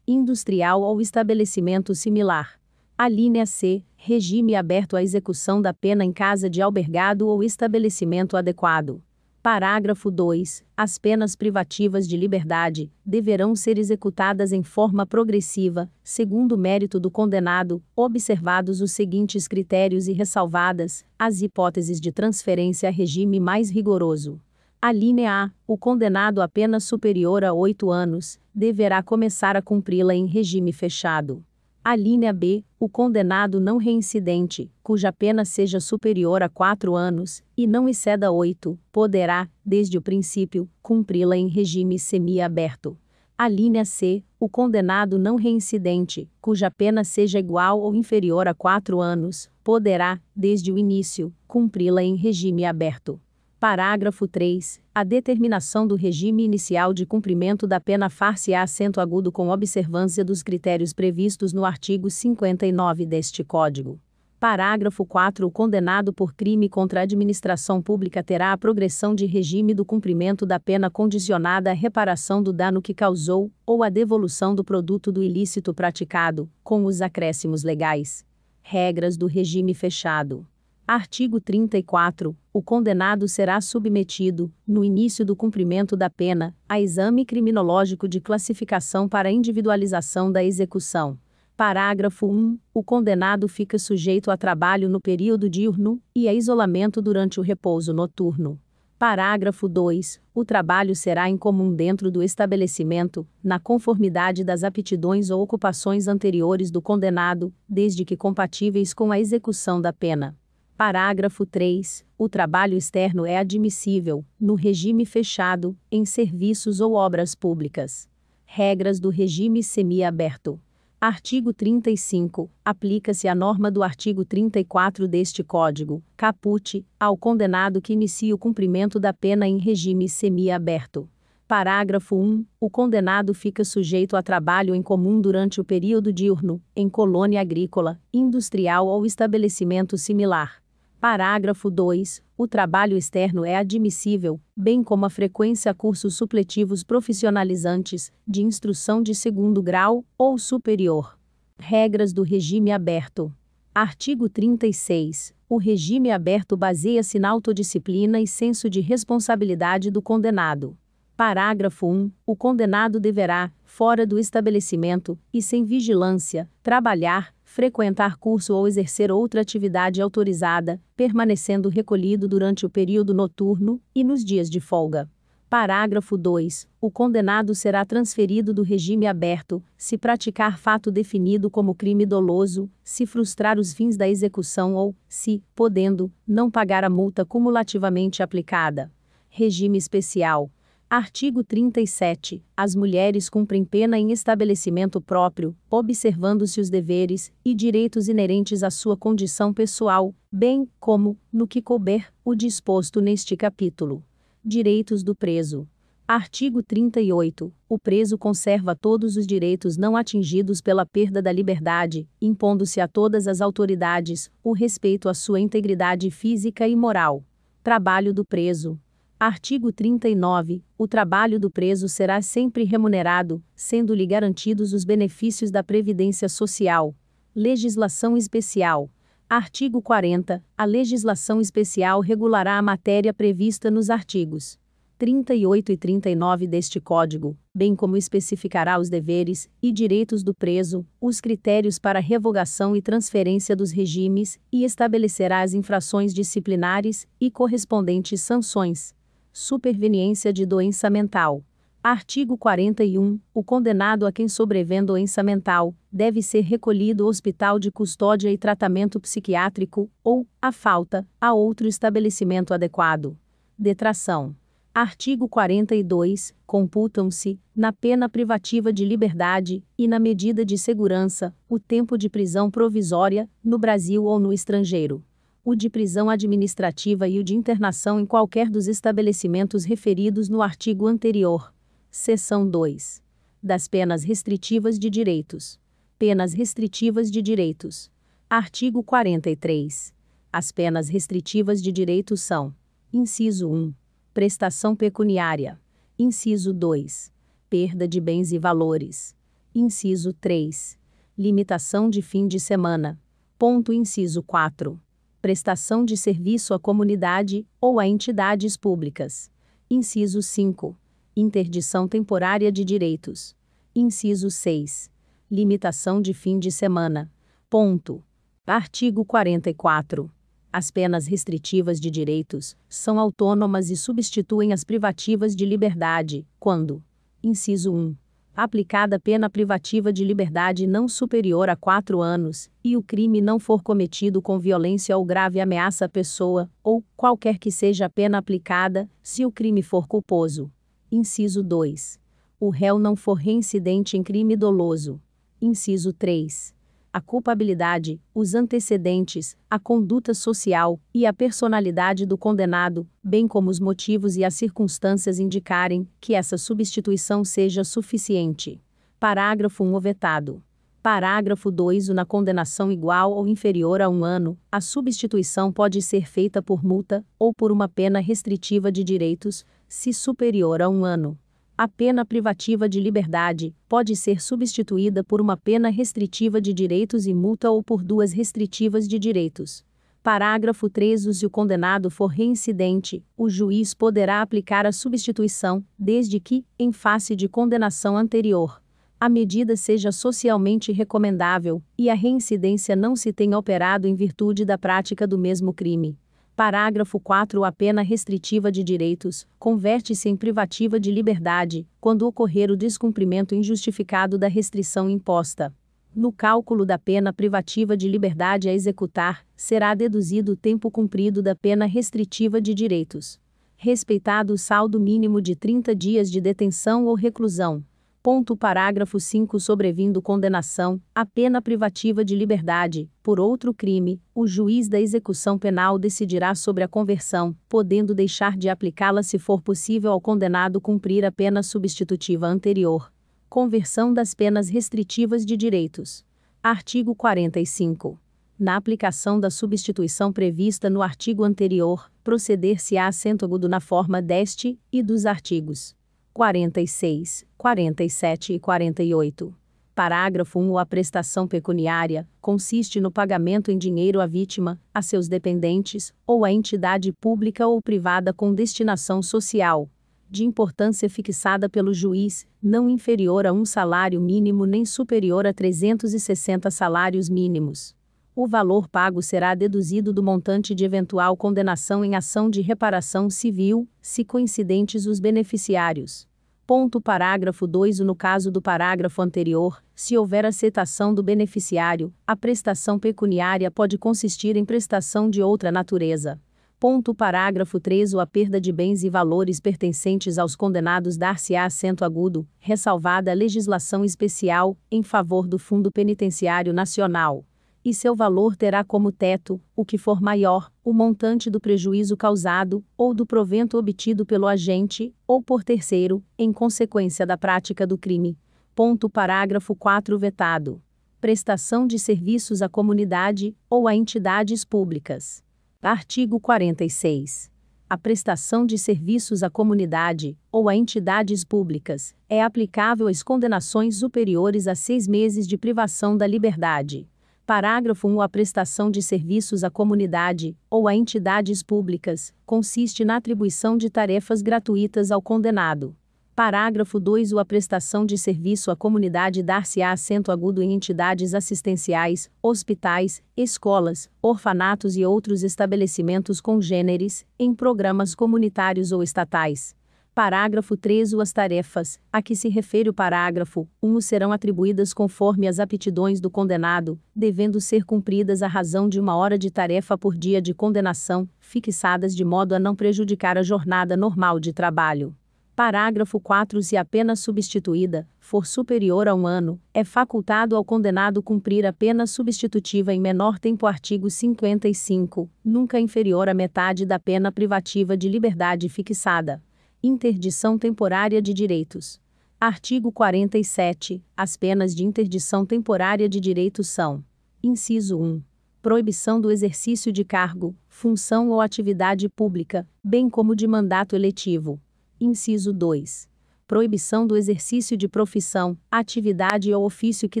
industrial 0.06 0.80
ou 0.82 1.00
estabelecimento 1.00 1.92
similar. 1.92 2.52
A 2.96 3.08
linha 3.08 3.46
C. 3.46 3.82
Regime 3.96 4.54
aberto 4.54 4.94
à 4.94 5.02
execução 5.02 5.60
da 5.60 5.74
pena 5.74 6.04
em 6.04 6.12
casa 6.12 6.48
de 6.48 6.62
albergado 6.62 7.26
ou 7.26 7.42
estabelecimento 7.42 8.36
adequado. 8.36 9.02
Parágrafo 9.50 10.10
2. 10.10 10.62
As 10.76 10.98
penas 10.98 11.34
privativas 11.34 12.06
de 12.06 12.18
liberdade 12.18 12.92
deverão 13.02 13.56
ser 13.56 13.78
executadas 13.78 14.52
em 14.52 14.62
forma 14.62 15.06
progressiva, 15.06 15.90
segundo 16.04 16.52
o 16.52 16.58
mérito 16.58 17.00
do 17.00 17.10
condenado, 17.10 17.82
observados 17.96 18.82
os 18.82 18.92
seguintes 18.92 19.48
critérios 19.48 20.06
e 20.06 20.12
ressalvadas 20.12 21.02
as 21.18 21.40
hipóteses 21.40 21.98
de 21.98 22.12
transferência 22.12 22.90
a 22.90 22.92
regime 22.92 23.40
mais 23.40 23.70
rigoroso. 23.70 24.38
A 24.82 24.92
linha 24.92 25.32
A. 25.32 25.50
O 25.66 25.78
condenado 25.78 26.42
a 26.42 26.46
pena 26.46 26.78
superior 26.78 27.42
a 27.42 27.54
oito 27.54 27.90
anos 27.90 28.38
deverá 28.54 29.02
começar 29.02 29.56
a 29.56 29.62
cumpri-la 29.62 30.14
em 30.14 30.26
regime 30.26 30.74
fechado. 30.74 31.42
A 31.90 31.96
linha 31.96 32.34
B, 32.34 32.62
o 32.78 32.86
condenado 32.86 33.58
não 33.58 33.78
reincidente, 33.78 34.70
cuja 34.82 35.10
pena 35.10 35.42
seja 35.46 35.80
superior 35.80 36.42
a 36.42 36.48
quatro 36.50 36.94
anos, 36.94 37.42
e 37.56 37.66
não 37.66 37.88
exceda 37.88 38.30
oito, 38.30 38.78
poderá, 38.92 39.48
desde 39.64 39.96
o 39.96 40.02
princípio, 40.02 40.68
cumpri-la 40.82 41.34
em 41.34 41.48
regime 41.48 41.98
semiaberto. 41.98 42.94
A 43.38 43.48
linha 43.48 43.86
C, 43.86 44.22
o 44.38 44.50
condenado 44.50 45.18
não 45.18 45.36
reincidente, 45.36 46.30
cuja 46.42 46.70
pena 46.70 47.04
seja 47.04 47.38
igual 47.38 47.80
ou 47.80 47.94
inferior 47.94 48.46
a 48.48 48.52
quatro 48.52 49.00
anos, 49.00 49.50
poderá, 49.64 50.20
desde 50.36 50.70
o 50.70 50.76
início, 50.76 51.32
cumpri-la 51.46 52.02
em 52.02 52.16
regime 52.16 52.66
aberto. 52.66 53.18
Parágrafo 53.60 54.28
3. 54.28 54.80
A 54.94 55.02
determinação 55.02 55.84
do 55.84 55.96
regime 55.96 56.44
inicial 56.44 56.94
de 56.94 57.04
cumprimento 57.04 57.66
da 57.66 57.80
pena 57.80 58.08
far-se-á 58.08 58.62
acento 58.62 59.00
agudo 59.00 59.32
com 59.32 59.48
observância 59.48 60.24
dos 60.24 60.44
critérios 60.44 60.92
previstos 60.92 61.52
no 61.52 61.64
artigo 61.64 62.08
59 62.08 63.04
deste 63.04 63.42
Código. 63.42 63.98
Parágrafo 64.38 65.04
4. 65.04 65.44
O 65.44 65.50
condenado 65.50 66.12
por 66.12 66.36
crime 66.36 66.68
contra 66.68 67.00
a 67.00 67.02
administração 67.02 67.82
pública 67.82 68.22
terá 68.22 68.52
a 68.52 68.56
progressão 68.56 69.12
de 69.12 69.26
regime 69.26 69.74
do 69.74 69.84
cumprimento 69.84 70.46
da 70.46 70.60
pena 70.60 70.88
condicionada 70.88 71.72
à 71.72 71.74
reparação 71.74 72.40
do 72.40 72.52
dano 72.52 72.80
que 72.80 72.94
causou, 72.94 73.50
ou 73.66 73.82
à 73.82 73.88
devolução 73.88 74.54
do 74.54 74.62
produto 74.62 75.10
do 75.10 75.20
ilícito 75.20 75.74
praticado, 75.74 76.48
com 76.62 76.84
os 76.84 77.02
acréscimos 77.02 77.64
legais. 77.64 78.24
Regras 78.62 79.16
do 79.16 79.26
regime 79.26 79.74
fechado. 79.74 80.46
Artigo 80.90 81.38
34. 81.38 82.34
O 82.50 82.62
condenado 82.62 83.28
será 83.28 83.60
submetido, 83.60 84.50
no 84.66 84.82
início 84.82 85.22
do 85.22 85.36
cumprimento 85.36 85.94
da 85.94 86.08
pena, 86.08 86.56
a 86.66 86.80
exame 86.80 87.26
criminológico 87.26 88.08
de 88.08 88.22
classificação 88.22 89.06
para 89.06 89.30
individualização 89.30 90.32
da 90.32 90.42
execução. 90.42 91.18
Parágrafo 91.54 92.26
1. 92.26 92.58
O 92.72 92.82
condenado 92.82 93.46
fica 93.48 93.78
sujeito 93.78 94.30
a 94.30 94.36
trabalho 94.38 94.88
no 94.88 94.98
período 94.98 95.50
diurno 95.50 96.00
e 96.16 96.26
a 96.26 96.32
isolamento 96.32 97.02
durante 97.02 97.38
o 97.38 97.42
repouso 97.42 97.92
noturno. 97.92 98.58
Parágrafo 98.98 99.68
2. 99.68 100.22
O 100.34 100.42
trabalho 100.42 100.96
será 100.96 101.28
incomum 101.28 101.74
dentro 101.74 102.10
do 102.10 102.22
estabelecimento, 102.22 103.28
na 103.44 103.60
conformidade 103.60 104.42
das 104.42 104.64
aptidões 104.64 105.28
ou 105.28 105.42
ocupações 105.42 106.08
anteriores 106.08 106.70
do 106.70 106.80
condenado, 106.80 107.52
desde 107.68 108.06
que 108.06 108.16
compatíveis 108.16 108.94
com 108.94 109.12
a 109.12 109.20
execução 109.20 109.82
da 109.82 109.92
pena. 109.92 110.34
Parágrafo 110.78 111.44
3. 111.44 112.06
O 112.16 112.28
trabalho 112.28 112.76
externo 112.76 113.26
é 113.26 113.36
admissível, 113.36 114.24
no 114.40 114.54
regime 114.54 115.04
fechado, 115.04 115.76
em 115.90 116.04
serviços 116.04 116.80
ou 116.80 116.92
obras 116.92 117.34
públicas. 117.34 118.08
Regras 118.44 119.00
do 119.00 119.08
regime 119.08 119.60
semiaberto. 119.60 120.60
Artigo 121.00 121.52
35. 121.52 122.48
Aplica-se 122.64 123.26
a 123.26 123.34
norma 123.34 123.72
do 123.72 123.82
artigo 123.82 124.24
34 124.24 125.08
deste 125.08 125.42
Código, 125.42 126.00
caput, 126.16 126.86
ao 127.00 127.16
condenado 127.16 127.82
que 127.82 127.92
inicie 127.92 128.32
o 128.32 128.38
cumprimento 128.38 129.00
da 129.00 129.12
pena 129.12 129.48
em 129.48 129.58
regime 129.58 130.08
semiaberto. 130.08 131.10
Parágrafo 131.48 132.14
1. 132.14 132.44
O 132.60 132.70
condenado 132.70 133.34
fica 133.34 133.64
sujeito 133.64 134.16
a 134.16 134.22
trabalho 134.22 134.76
em 134.76 134.82
comum 134.82 135.20
durante 135.20 135.60
o 135.60 135.64
período 135.64 136.12
diurno, 136.12 136.62
em 136.76 136.88
colônia 136.88 137.40
agrícola, 137.40 138.00
industrial 138.12 138.86
ou 138.86 139.04
estabelecimento 139.04 139.98
similar 139.98 140.62
Parágrafo 141.00 141.70
2. 141.70 142.24
O 142.36 142.48
trabalho 142.48 142.96
externo 142.96 143.44
é 143.44 143.54
admissível, 143.54 144.40
bem 144.56 144.82
como 144.82 145.06
a 145.06 145.10
frequência 145.10 145.70
a 145.70 145.74
cursos 145.74 146.16
supletivos 146.16 146.82
profissionalizantes, 146.82 148.12
de 148.26 148.42
instrução 148.42 149.00
de 149.00 149.14
segundo 149.14 149.62
grau 149.62 150.04
ou 150.18 150.36
superior. 150.36 151.16
Regras 151.56 152.12
do 152.12 152.24
regime 152.24 152.72
aberto. 152.72 153.32
Artigo 153.72 154.28
36. 154.28 155.32
O 155.48 155.56
regime 155.56 156.10
aberto 156.10 156.56
baseia-se 156.56 157.20
na 157.20 157.28
autodisciplina 157.28 158.20
e 158.20 158.26
senso 158.26 158.68
de 158.68 158.80
responsabilidade 158.80 159.92
do 159.92 160.02
condenado. 160.02 160.76
Parágrafo 161.16 161.86
1. 161.86 162.10
O 162.26 162.34
condenado 162.34 162.98
deverá, 162.98 163.52
fora 163.64 164.04
do 164.04 164.18
estabelecimento, 164.18 165.16
e 165.32 165.40
sem 165.40 165.64
vigilância, 165.64 166.50
trabalhar, 166.60 167.32
frequentar 167.48 168.18
curso 168.18 168.54
ou 168.54 168.68
exercer 168.68 169.10
outra 169.10 169.40
atividade 169.40 170.02
autorizada, 170.02 170.78
permanecendo 170.94 171.70
recolhido 171.70 172.28
durante 172.28 172.66
o 172.66 172.70
período 172.70 173.14
noturno 173.14 173.80
e 173.94 174.04
nos 174.04 174.22
dias 174.22 174.50
de 174.50 174.60
folga. 174.60 175.10
Parágrafo 175.48 176.18
2. 176.18 176.68
O 176.78 176.90
condenado 176.90 177.54
será 177.54 177.86
transferido 177.86 178.52
do 178.52 178.62
regime 178.62 179.06
aberto, 179.06 179.64
se 179.78 179.96
praticar 179.96 180.58
fato 180.58 180.90
definido 180.90 181.50
como 181.50 181.74
crime 181.74 182.04
doloso, 182.04 182.70
se 182.84 183.06
frustrar 183.06 183.58
os 183.58 183.72
fins 183.72 183.96
da 183.96 184.06
execução 184.06 184.74
ou, 184.74 184.94
se, 185.08 185.42
podendo, 185.54 186.12
não 186.26 186.50
pagar 186.50 186.84
a 186.84 186.90
multa 186.90 187.24
cumulativamente 187.24 188.22
aplicada. 188.22 188.92
Regime 189.30 189.78
especial. 189.78 190.50
Artigo 190.90 191.44
37. 191.44 192.42
As 192.56 192.74
mulheres 192.74 193.28
cumprem 193.28 193.62
pena 193.62 193.98
em 193.98 194.10
estabelecimento 194.10 195.02
próprio, 195.02 195.54
observando-se 195.68 196.62
os 196.62 196.70
deveres 196.70 197.30
e 197.44 197.54
direitos 197.54 198.08
inerentes 198.08 198.62
à 198.62 198.70
sua 198.70 198.96
condição 198.96 199.52
pessoal, 199.52 200.14
bem 200.32 200.66
como, 200.80 201.18
no 201.30 201.46
que 201.46 201.60
couber, 201.60 202.10
o 202.24 202.34
disposto 202.34 203.02
neste 203.02 203.36
capítulo. 203.36 204.02
Direitos 204.42 205.02
do 205.02 205.14
preso. 205.14 205.68
Artigo 206.06 206.62
38. 206.62 207.52
O 207.68 207.78
preso 207.78 208.16
conserva 208.16 208.74
todos 208.74 209.18
os 209.18 209.26
direitos 209.26 209.76
não 209.76 209.94
atingidos 209.94 210.62
pela 210.62 210.86
perda 210.86 211.20
da 211.20 211.30
liberdade, 211.30 212.08
impondo-se 212.18 212.80
a 212.80 212.88
todas 212.88 213.28
as 213.28 213.42
autoridades 213.42 214.30
o 214.42 214.54
respeito 214.54 215.10
à 215.10 215.12
sua 215.12 215.38
integridade 215.38 216.10
física 216.10 216.66
e 216.66 216.74
moral. 216.74 217.22
Trabalho 217.62 218.14
do 218.14 218.24
preso. 218.24 218.80
Artigo 219.20 219.72
39. 219.72 220.62
O 220.78 220.86
trabalho 220.86 221.40
do 221.40 221.50
preso 221.50 221.88
será 221.88 222.22
sempre 222.22 222.62
remunerado, 222.62 223.42
sendo-lhe 223.52 224.06
garantidos 224.06 224.72
os 224.72 224.84
benefícios 224.84 225.50
da 225.50 225.60
Previdência 225.60 226.28
Social. 226.28 226.94
Legislação 227.34 228.16
especial. 228.16 228.88
Artigo 229.28 229.82
40. 229.82 230.40
A 230.56 230.64
legislação 230.64 231.40
especial 231.40 232.00
regulará 232.00 232.58
a 232.58 232.62
matéria 232.62 233.12
prevista 233.12 233.72
nos 233.72 233.90
artigos 233.90 234.56
38 234.98 235.72
e 235.72 235.76
39 235.76 236.46
deste 236.46 236.80
Código, 236.80 237.36
bem 237.52 237.74
como 237.74 237.96
especificará 237.96 238.78
os 238.78 238.88
deveres 238.88 239.48
e 239.60 239.72
direitos 239.72 240.22
do 240.22 240.32
preso, 240.32 240.86
os 241.00 241.20
critérios 241.20 241.76
para 241.76 241.98
revogação 241.98 242.76
e 242.76 242.82
transferência 242.82 243.56
dos 243.56 243.72
regimes 243.72 244.38
e 244.52 244.62
estabelecerá 244.62 245.40
as 245.40 245.54
infrações 245.54 246.14
disciplinares 246.14 247.04
e 247.20 247.32
correspondentes 247.32 248.20
sanções. 248.20 248.96
Superveniência 249.40 250.32
de 250.32 250.44
doença 250.44 250.90
mental. 250.90 251.44
Artigo 251.80 252.36
41. 252.36 253.20
O 253.32 253.44
condenado 253.44 254.04
a 254.04 254.10
quem 254.10 254.28
sobrevém 254.28 254.84
doença 254.84 255.22
mental 255.22 255.76
deve 255.92 256.20
ser 256.22 256.40
recolhido 256.40 257.04
ao 257.04 257.08
hospital 257.08 257.56
de 257.56 257.70
custódia 257.70 258.32
e 258.32 258.36
tratamento 258.36 258.98
psiquiátrico 258.98 259.88
ou, 260.02 260.26
a 260.42 260.50
falta, 260.50 261.06
a 261.20 261.32
outro 261.32 261.68
estabelecimento 261.68 262.52
adequado. 262.52 263.16
Detração. 263.56 264.34
Artigo 264.74 265.28
42. 265.28 266.34
Computam-se, 266.44 267.38
na 267.54 267.72
pena 267.72 268.08
privativa 268.08 268.72
de 268.72 268.84
liberdade 268.84 269.62
e 269.78 269.86
na 269.86 270.00
medida 270.00 270.44
de 270.44 270.58
segurança, 270.58 271.32
o 271.48 271.60
tempo 271.60 271.96
de 271.96 272.10
prisão 272.10 272.50
provisória, 272.50 273.30
no 273.44 273.56
Brasil 273.56 274.02
ou 274.02 274.18
no 274.18 274.32
estrangeiro. 274.32 275.00
O 275.50 275.56
de 275.56 275.70
prisão 275.70 276.10
administrativa 276.10 277.08
e 277.08 277.18
o 277.18 277.24
de 277.24 277.34
internação 277.34 277.98
em 277.98 278.04
qualquer 278.04 278.50
dos 278.50 278.68
estabelecimentos 278.68 279.64
referidos 279.64 280.28
no 280.28 280.42
artigo 280.42 280.86
anterior. 280.86 281.54
Seção 281.90 282.46
2. 282.46 283.02
Das 283.42 283.66
penas 283.66 284.04
restritivas 284.04 284.78
de 284.78 284.90
direitos. 284.90 285.58
Penas 285.98 286.34
restritivas 286.34 287.10
de 287.10 287.22
direitos. 287.22 287.90
Artigo 288.28 288.82
43. 288.82 289.94
As 290.30 290.52
penas 290.52 290.90
restritivas 290.90 291.62
de 291.62 291.72
direitos 291.72 292.20
são: 292.20 292.54
inciso 292.92 293.48
1. 293.50 293.72
Prestação 294.12 294.76
pecuniária. 294.76 295.58
Inciso 295.98 296.52
2. 296.52 297.10
Perda 297.48 297.88
de 297.88 298.02
bens 298.02 298.32
e 298.32 298.38
valores. 298.38 299.16
Inciso 299.54 300.12
3. 300.12 300.78
Limitação 301.16 301.88
de 301.88 302.02
fim 302.02 302.28
de 302.28 302.38
semana. 302.38 303.00
Ponto 303.38 303.72
inciso 303.72 304.22
4. 304.22 304.78
Prestação 305.20 305.84
de 305.84 305.96
serviço 305.96 306.54
à 306.54 306.60
comunidade 306.60 307.44
ou 307.60 307.80
a 307.80 307.86
entidades 307.88 308.56
públicas. 308.56 309.28
Inciso 309.68 310.22
5 310.22 310.78
Interdição 311.16 311.88
temporária 311.88 312.52
de 312.52 312.64
direitos. 312.64 313.34
Inciso 313.74 314.30
6. 314.30 314.88
Limitação 315.28 316.00
de 316.00 316.14
fim 316.14 316.38
de 316.38 316.52
semana. 316.52 317.10
Ponto. 317.50 318.00
Artigo 318.46 319.04
44. 319.04 320.08
As 320.52 320.70
penas 320.70 321.08
restritivas 321.08 321.80
de 321.80 321.90
direitos 321.90 322.56
são 322.68 323.00
autônomas 323.00 323.70
e 323.70 323.76
substituem 323.76 324.52
as 324.52 324.62
privativas 324.62 325.34
de 325.34 325.44
liberdade, 325.44 326.24
quando: 326.38 326.80
inciso 327.20 327.74
1. 327.74 327.96
Aplicada 328.40 329.00
pena 329.00 329.28
privativa 329.28 329.92
de 329.92 330.04
liberdade 330.04 330.64
não 330.64 330.86
superior 330.86 331.48
a 331.48 331.56
quatro 331.56 332.00
anos, 332.00 332.48
e 332.62 332.76
o 332.76 332.82
crime 332.84 333.20
não 333.20 333.40
for 333.40 333.64
cometido 333.64 334.22
com 334.22 334.38
violência 334.38 334.96
ou 334.96 335.04
grave 335.04 335.40
ameaça 335.40 335.86
à 335.86 335.88
pessoa, 335.88 336.48
ou, 336.62 336.84
qualquer 336.96 337.36
que 337.36 337.50
seja 337.50 337.86
a 337.86 337.90
pena 337.90 338.18
aplicada, 338.18 338.88
se 339.02 339.26
o 339.26 339.32
crime 339.32 339.60
for 339.60 339.88
culposo. 339.88 340.52
Inciso 340.88 341.42
2. 341.42 341.98
O 342.38 342.48
réu 342.48 342.78
não 342.78 342.94
for 342.94 343.14
reincidente 343.14 343.96
em 343.96 344.04
crime 344.04 344.36
doloso. 344.36 345.02
Inciso 345.42 345.92
3. 345.92 346.54
A 346.90 347.02
culpabilidade, 347.02 348.00
os 348.14 348.34
antecedentes, 348.34 349.36
a 349.50 349.58
conduta 349.58 350.14
social 350.14 350.80
e 350.94 351.04
a 351.04 351.12
personalidade 351.12 352.06
do 352.06 352.16
condenado, 352.16 352.88
bem 353.04 353.28
como 353.28 353.50
os 353.50 353.60
motivos 353.60 354.16
e 354.16 354.24
as 354.24 354.34
circunstâncias 354.34 355.18
indicarem 355.18 355.86
que 356.00 356.14
essa 356.14 356.38
substituição 356.38 357.24
seja 357.24 357.62
suficiente. 357.62 358.58
Parágrafo 358.98 359.62
1 359.62 359.78
vetado. 359.78 360.42
Parágrafo 360.82 361.50
2 361.50 361.88
Na 361.88 362.06
condenação 362.06 362.72
igual 362.72 363.12
ou 363.12 363.28
inferior 363.28 363.82
a 363.82 363.88
um 363.90 364.02
ano, 364.02 364.38
a 364.50 364.60
substituição 364.60 365.52
pode 365.52 365.82
ser 365.82 366.08
feita 366.08 366.40
por 366.40 366.64
multa 366.64 367.04
ou 367.18 367.34
por 367.34 367.52
uma 367.52 367.68
pena 367.68 368.00
restritiva 368.00 368.72
de 368.72 368.82
direitos, 368.82 369.44
se 369.68 369.92
superior 369.92 370.62
a 370.62 370.68
um 370.70 370.86
ano. 370.86 371.18
A 371.60 371.66
pena 371.66 372.04
privativa 372.04 372.68
de 372.68 372.78
liberdade 372.78 373.52
pode 373.68 373.96
ser 373.96 374.22
substituída 374.22 375.02
por 375.02 375.20
uma 375.20 375.36
pena 375.36 375.70
restritiva 375.70 376.40
de 376.40 376.54
direitos 376.54 377.04
e 377.04 377.12
multa 377.12 377.50
ou 377.50 377.64
por 377.64 377.82
duas 377.82 378.12
restritivas 378.12 378.86
de 378.86 378.96
direitos. 378.96 379.64
Parágrafo 380.00 380.70
3 380.70 381.18
Se 381.18 381.26
o 381.26 381.30
condenado 381.30 381.90
for 381.90 382.06
reincidente, 382.06 383.04
o 383.16 383.28
juiz 383.28 383.74
poderá 383.74 384.22
aplicar 384.22 384.66
a 384.66 384.70
substituição, 384.70 385.64
desde 385.76 386.20
que, 386.20 386.46
em 386.56 386.70
face 386.70 387.16
de 387.16 387.28
condenação 387.28 387.96
anterior, 387.96 388.62
a 389.00 389.08
medida 389.08 389.56
seja 389.56 389.90
socialmente 389.90 390.70
recomendável 390.70 391.60
e 391.76 391.90
a 391.90 391.94
reincidência 391.94 392.76
não 392.76 392.94
se 392.94 393.12
tenha 393.12 393.36
operado 393.36 393.88
em 393.88 393.96
virtude 393.96 394.44
da 394.44 394.56
prática 394.56 395.08
do 395.08 395.18
mesmo 395.18 395.52
crime. 395.52 395.98
Parágrafo 396.38 397.00
4 397.00 397.42
A 397.42 397.50
pena 397.50 397.82
restritiva 397.82 398.52
de 398.52 398.62
direitos 398.62 399.26
converte-se 399.40 400.08
em 400.08 400.16
privativa 400.16 400.78
de 400.78 400.92
liberdade 400.92 401.66
quando 401.80 402.06
ocorrer 402.06 402.48
o 402.48 402.56
descumprimento 402.56 403.34
injustificado 403.34 404.16
da 404.16 404.28
restrição 404.28 404.88
imposta. 404.88 405.52
No 405.92 406.12
cálculo 406.12 406.64
da 406.64 406.78
pena 406.78 407.12
privativa 407.12 407.76
de 407.76 407.88
liberdade 407.88 408.48
a 408.48 408.54
executar, 408.54 409.26
será 409.34 409.74
deduzido 409.74 410.30
o 410.30 410.36
tempo 410.36 410.70
cumprido 410.70 411.20
da 411.20 411.34
pena 411.34 411.66
restritiva 411.66 412.40
de 412.40 412.54
direitos. 412.54 413.18
Respeitado 413.56 414.34
o 414.34 414.38
saldo 414.38 414.78
mínimo 414.78 415.20
de 415.20 415.34
30 415.34 415.74
dias 415.74 416.08
de 416.08 416.20
detenção 416.20 416.86
ou 416.86 416.94
reclusão, 416.94 417.64
Ponto 418.10 418.34
parágrafo 418.34 418.98
5 418.98 419.38
Sobrevindo 419.38 420.00
condenação, 420.00 420.80
a 420.94 421.04
pena 421.04 421.42
privativa 421.42 422.02
de 422.02 422.16
liberdade, 422.16 422.90
por 423.02 423.20
outro 423.20 423.52
crime, 423.52 424.00
o 424.14 424.26
juiz 424.26 424.66
da 424.66 424.80
execução 424.80 425.38
penal 425.38 425.78
decidirá 425.78 426.34
sobre 426.34 426.64
a 426.64 426.68
conversão, 426.68 427.36
podendo 427.50 427.94
deixar 427.94 428.34
de 428.34 428.48
aplicá-la 428.48 429.02
se 429.02 429.18
for 429.18 429.42
possível 429.42 429.92
ao 429.92 430.00
condenado 430.00 430.58
cumprir 430.58 431.04
a 431.04 431.12
pena 431.12 431.42
substitutiva 431.42 432.26
anterior. 432.26 432.90
Conversão 433.28 433.92
das 433.92 434.14
penas 434.14 434.48
restritivas 434.48 435.26
de 435.26 435.36
direitos. 435.36 436.02
Artigo 436.42 436.94
45. 436.94 438.00
Na 438.38 438.56
aplicação 438.56 439.20
da 439.20 439.28
substituição 439.28 440.14
prevista 440.14 440.70
no 440.70 440.80
artigo 440.80 441.24
anterior, 441.24 441.92
proceder-se-á 442.02 442.86
acento 442.86 443.26
agudo 443.26 443.50
na 443.50 443.60
forma 443.60 444.00
deste 444.00 444.58
e 444.72 444.82
dos 444.82 445.04
artigos 445.04 445.76
46, 446.18 447.24
47 447.36 448.32
e 448.32 448.40
48. 448.40 449.32
Parágrafo 449.72 450.40
1. 450.40 450.58
A 450.58 450.66
prestação 450.66 451.28
pecuniária 451.28 452.08
consiste 452.20 452.80
no 452.80 452.90
pagamento 452.90 453.52
em 453.52 453.56
dinheiro 453.56 454.00
à 454.00 454.06
vítima, 454.06 454.60
a 454.74 454.82
seus 454.82 455.06
dependentes, 455.06 455.94
ou 456.04 456.24
à 456.24 456.32
entidade 456.32 456.92
pública 457.00 457.46
ou 457.46 457.62
privada 457.62 458.12
com 458.12 458.34
destinação 458.34 459.00
social, 459.00 459.70
de 460.10 460.24
importância 460.24 460.90
fixada 460.90 461.48
pelo 461.48 461.72
juiz, 461.72 462.26
não 462.42 462.68
inferior 462.68 463.24
a 463.24 463.32
um 463.32 463.44
salário 463.44 464.00
mínimo 464.00 464.44
nem 464.44 464.64
superior 464.64 465.24
a 465.24 465.32
360 465.32 466.50
salários 466.50 467.08
mínimos. 467.08 467.76
O 468.12 468.26
valor 468.26 468.68
pago 468.68 469.00
será 469.00 469.36
deduzido 469.36 469.92
do 469.92 470.02
montante 470.02 470.52
de 470.52 470.64
eventual 470.64 471.16
condenação 471.16 471.84
em 471.84 471.94
ação 471.94 472.28
de 472.28 472.40
reparação 472.40 473.08
civil, 473.08 473.68
se 473.80 474.04
coincidentes 474.04 474.86
os 474.86 474.98
beneficiários. 474.98 476.07
Ponto 476.48 476.80
parágrafo 476.80 477.46
2 477.46 477.80
No 477.80 477.94
caso 477.94 478.30
do 478.30 478.40
parágrafo 478.40 479.02
anterior, 479.02 479.62
se 479.74 479.98
houver 479.98 480.24
aceitação 480.24 480.94
do 480.94 481.02
beneficiário, 481.02 481.92
a 482.06 482.16
prestação 482.16 482.78
pecuniária 482.78 483.50
pode 483.50 483.76
consistir 483.76 484.34
em 484.34 484.46
prestação 484.46 485.10
de 485.10 485.22
outra 485.22 485.52
natureza. 485.52 486.18
Ponto 486.58 486.94
parágrafo 486.94 487.60
3 487.60 487.96
A 487.96 488.06
perda 488.06 488.40
de 488.40 488.50
bens 488.50 488.82
e 488.82 488.88
valores 488.88 489.40
pertencentes 489.40 490.16
aos 490.16 490.34
condenados 490.34 490.96
dar-se-á 490.96 491.44
acento 491.44 491.84
agudo, 491.84 492.26
ressalvada 492.38 493.10
a 493.10 493.14
legislação 493.14 493.84
especial, 493.84 494.56
em 494.70 494.82
favor 494.82 495.26
do 495.26 495.38
Fundo 495.38 495.70
Penitenciário 495.70 496.54
Nacional 496.54 497.26
e 497.68 497.74
seu 497.74 497.94
valor 497.94 498.34
terá 498.34 498.64
como 498.64 498.90
teto, 498.90 499.38
o 499.54 499.62
que 499.62 499.76
for 499.76 500.00
maior, 500.00 500.50
o 500.64 500.72
montante 500.72 501.28
do 501.28 501.38
prejuízo 501.38 501.96
causado, 501.98 502.64
ou 502.78 502.94
do 502.94 503.04
provento 503.04 503.58
obtido 503.58 504.06
pelo 504.06 504.26
agente, 504.26 504.94
ou 505.06 505.22
por 505.22 505.44
terceiro, 505.44 506.02
em 506.18 506.32
consequência 506.32 507.04
da 507.04 507.18
prática 507.18 507.66
do 507.66 507.76
crime. 507.76 508.18
Ponto 508.54 508.88
parágrafo 508.88 509.54
4 509.54 509.98
vetado. 509.98 510.62
Prestação 510.98 511.66
de 511.66 511.78
serviços 511.78 512.40
à 512.40 512.48
comunidade, 512.48 513.36
ou 513.50 513.68
a 513.68 513.74
entidades 513.74 514.44
públicas. 514.44 515.22
Artigo 515.60 516.18
46. 516.18 517.30
A 517.68 517.76
prestação 517.76 518.46
de 518.46 518.56
serviços 518.56 519.22
à 519.22 519.28
comunidade, 519.28 520.16
ou 520.32 520.48
a 520.48 520.56
entidades 520.56 521.22
públicas, 521.22 521.94
é 522.08 522.22
aplicável 522.22 522.88
às 522.88 523.02
condenações 523.02 523.76
superiores 523.76 524.48
a 524.48 524.54
seis 524.54 524.88
meses 524.88 525.28
de 525.28 525.36
privação 525.36 525.98
da 525.98 526.06
liberdade 526.06 526.88
Parágrafo 527.28 527.86
1. 527.86 528.00
A 528.00 528.08
prestação 528.08 528.70
de 528.70 528.80
serviços 528.80 529.44
à 529.44 529.50
comunidade, 529.50 530.34
ou 530.48 530.66
a 530.66 530.74
entidades 530.74 531.42
públicas, 531.42 532.14
consiste 532.24 532.86
na 532.86 532.96
atribuição 532.96 533.58
de 533.58 533.68
tarefas 533.68 534.22
gratuitas 534.22 534.90
ao 534.90 535.02
condenado. 535.02 535.76
Parágrafo 536.16 536.80
2. 536.80 537.12
A 537.12 537.24
prestação 537.26 537.84
de 537.84 537.98
serviço 537.98 538.50
à 538.50 538.56
comunidade 538.56 539.22
dar-se-á 539.22 539.72
acento 539.72 540.10
agudo 540.10 540.42
em 540.42 540.54
entidades 540.54 541.12
assistenciais, 541.12 542.10
hospitais, 542.22 543.02
escolas, 543.14 543.90
orfanatos 544.00 544.74
e 544.74 544.86
outros 544.86 545.22
estabelecimentos 545.22 546.22
congêneres, 546.22 547.04
em 547.18 547.34
programas 547.34 547.94
comunitários 547.94 548.72
ou 548.72 548.82
estatais. 548.82 549.54
Parágrafo 549.98 550.56
3. 550.56 550.94
As 550.94 551.12
tarefas, 551.12 551.80
a 551.92 552.00
que 552.00 552.14
se 552.14 552.28
refere 552.28 552.70
o 552.70 552.72
parágrafo 552.72 553.48
1, 553.60 553.80
serão 553.80 554.12
atribuídas 554.12 554.72
conforme 554.72 555.26
as 555.26 555.40
aptidões 555.40 556.00
do 556.00 556.08
condenado, 556.08 556.78
devendo 556.94 557.40
ser 557.40 557.64
cumpridas 557.64 558.22
à 558.22 558.28
razão 558.28 558.68
de 558.68 558.78
uma 558.78 558.94
hora 558.94 559.18
de 559.18 559.28
tarefa 559.28 559.76
por 559.76 559.96
dia 559.96 560.22
de 560.22 560.32
condenação, 560.32 561.08
fixadas 561.18 561.96
de 561.96 562.04
modo 562.04 562.32
a 562.32 562.38
não 562.38 562.54
prejudicar 562.54 563.18
a 563.18 563.24
jornada 563.24 563.76
normal 563.76 564.20
de 564.20 564.32
trabalho. 564.32 564.94
Parágrafo 565.34 565.98
4. 565.98 566.40
Se 566.44 566.56
a 566.56 566.64
pena 566.64 566.94
substituída 566.94 567.88
for 567.98 568.24
superior 568.24 568.86
a 568.86 568.94
um 568.94 569.04
ano, 569.04 569.40
é 569.52 569.64
facultado 569.64 570.36
ao 570.36 570.44
condenado 570.44 571.02
cumprir 571.02 571.44
a 571.44 571.52
pena 571.52 571.88
substitutiva 571.88 572.72
em 572.72 572.80
menor 572.80 573.18
tempo. 573.18 573.48
Artigo 573.48 573.90
55. 573.90 575.10
Nunca 575.24 575.58
inferior 575.58 576.08
à 576.08 576.14
metade 576.14 576.64
da 576.64 576.78
pena 576.78 577.10
privativa 577.10 577.76
de 577.76 577.88
liberdade 577.88 578.48
fixada. 578.48 579.20
Interdição 579.60 580.38
temporária 580.38 581.02
de 581.02 581.12
direitos. 581.12 581.80
Artigo 582.20 582.70
47. 582.70 583.82
As 583.96 584.16
penas 584.16 584.54
de 584.54 584.64
interdição 584.64 585.26
temporária 585.26 585.88
de 585.88 585.98
direitos 585.98 586.46
são: 586.46 586.84
inciso 587.20 587.76
1. 587.76 588.00
Proibição 588.40 589.00
do 589.00 589.10
exercício 589.10 589.72
de 589.72 589.84
cargo, 589.84 590.32
função 590.46 591.10
ou 591.10 591.20
atividade 591.20 591.88
pública, 591.88 592.48
bem 592.62 592.88
como 592.88 593.16
de 593.16 593.26
mandato 593.26 593.74
eletivo 593.74 594.40
Inciso 594.80 595.32
2. 595.32 595.88
Proibição 596.24 596.86
do 596.86 596.96
exercício 596.96 597.56
de 597.56 597.66
profissão, 597.66 598.38
atividade 598.48 599.34
ou 599.34 599.44
ofício 599.44 599.88
que 599.88 600.00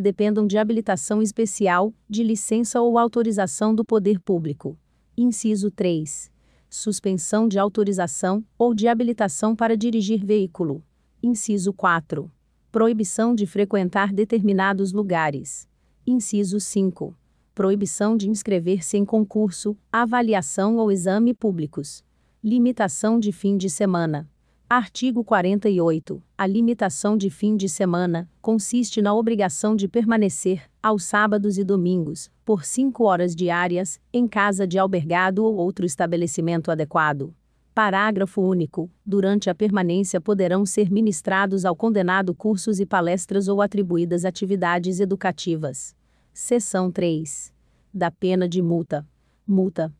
dependam 0.00 0.46
de 0.46 0.56
habilitação 0.56 1.20
especial, 1.20 1.92
de 2.08 2.22
licença 2.22 2.80
ou 2.80 2.96
autorização 2.96 3.74
do 3.74 3.84
poder 3.84 4.20
público. 4.20 4.78
Inciso 5.16 5.68
3. 5.68 6.30
Suspensão 6.70 7.48
de 7.48 7.58
autorização 7.58 8.44
ou 8.58 8.74
de 8.74 8.88
habilitação 8.88 9.56
para 9.56 9.74
dirigir 9.74 10.22
veículo. 10.22 10.84
Inciso 11.22 11.72
4. 11.72 12.30
Proibição 12.70 13.34
de 13.34 13.46
frequentar 13.46 14.12
determinados 14.12 14.92
lugares. 14.92 15.66
Inciso 16.06 16.60
5. 16.60 17.16
Proibição 17.54 18.18
de 18.18 18.28
inscrever-se 18.28 18.98
em 18.98 19.04
concurso, 19.04 19.78
avaliação 19.90 20.76
ou 20.76 20.92
exame 20.92 21.32
públicos. 21.32 22.04
Limitação 22.44 23.18
de 23.18 23.32
fim 23.32 23.56
de 23.56 23.70
semana. 23.70 24.28
Artigo 24.70 25.24
48. 25.24 26.22
A 26.36 26.46
limitação 26.46 27.16
de 27.16 27.30
fim 27.30 27.56
de 27.56 27.70
semana 27.70 28.28
consiste 28.42 29.00
na 29.00 29.14
obrigação 29.14 29.74
de 29.74 29.88
permanecer, 29.88 30.68
aos 30.82 31.04
sábados 31.04 31.56
e 31.56 31.64
domingos, 31.64 32.30
por 32.44 32.66
cinco 32.66 33.04
horas 33.04 33.34
diárias, 33.34 33.98
em 34.12 34.28
casa 34.28 34.66
de 34.66 34.78
albergado 34.78 35.42
ou 35.42 35.56
outro 35.56 35.86
estabelecimento 35.86 36.70
adequado. 36.70 37.34
Parágrafo 37.74 38.42
único. 38.42 38.90
Durante 39.06 39.48
a 39.48 39.54
permanência 39.54 40.20
poderão 40.20 40.66
ser 40.66 40.90
ministrados 40.90 41.64
ao 41.64 41.74
condenado 41.74 42.34
cursos 42.34 42.78
e 42.78 42.84
palestras 42.84 43.48
ou 43.48 43.62
atribuídas 43.62 44.26
atividades 44.26 45.00
educativas. 45.00 45.96
Seção 46.30 46.92
3. 46.92 47.54
Da 47.94 48.10
pena 48.10 48.46
de 48.46 48.60
multa. 48.60 49.08
Multa 49.46 49.90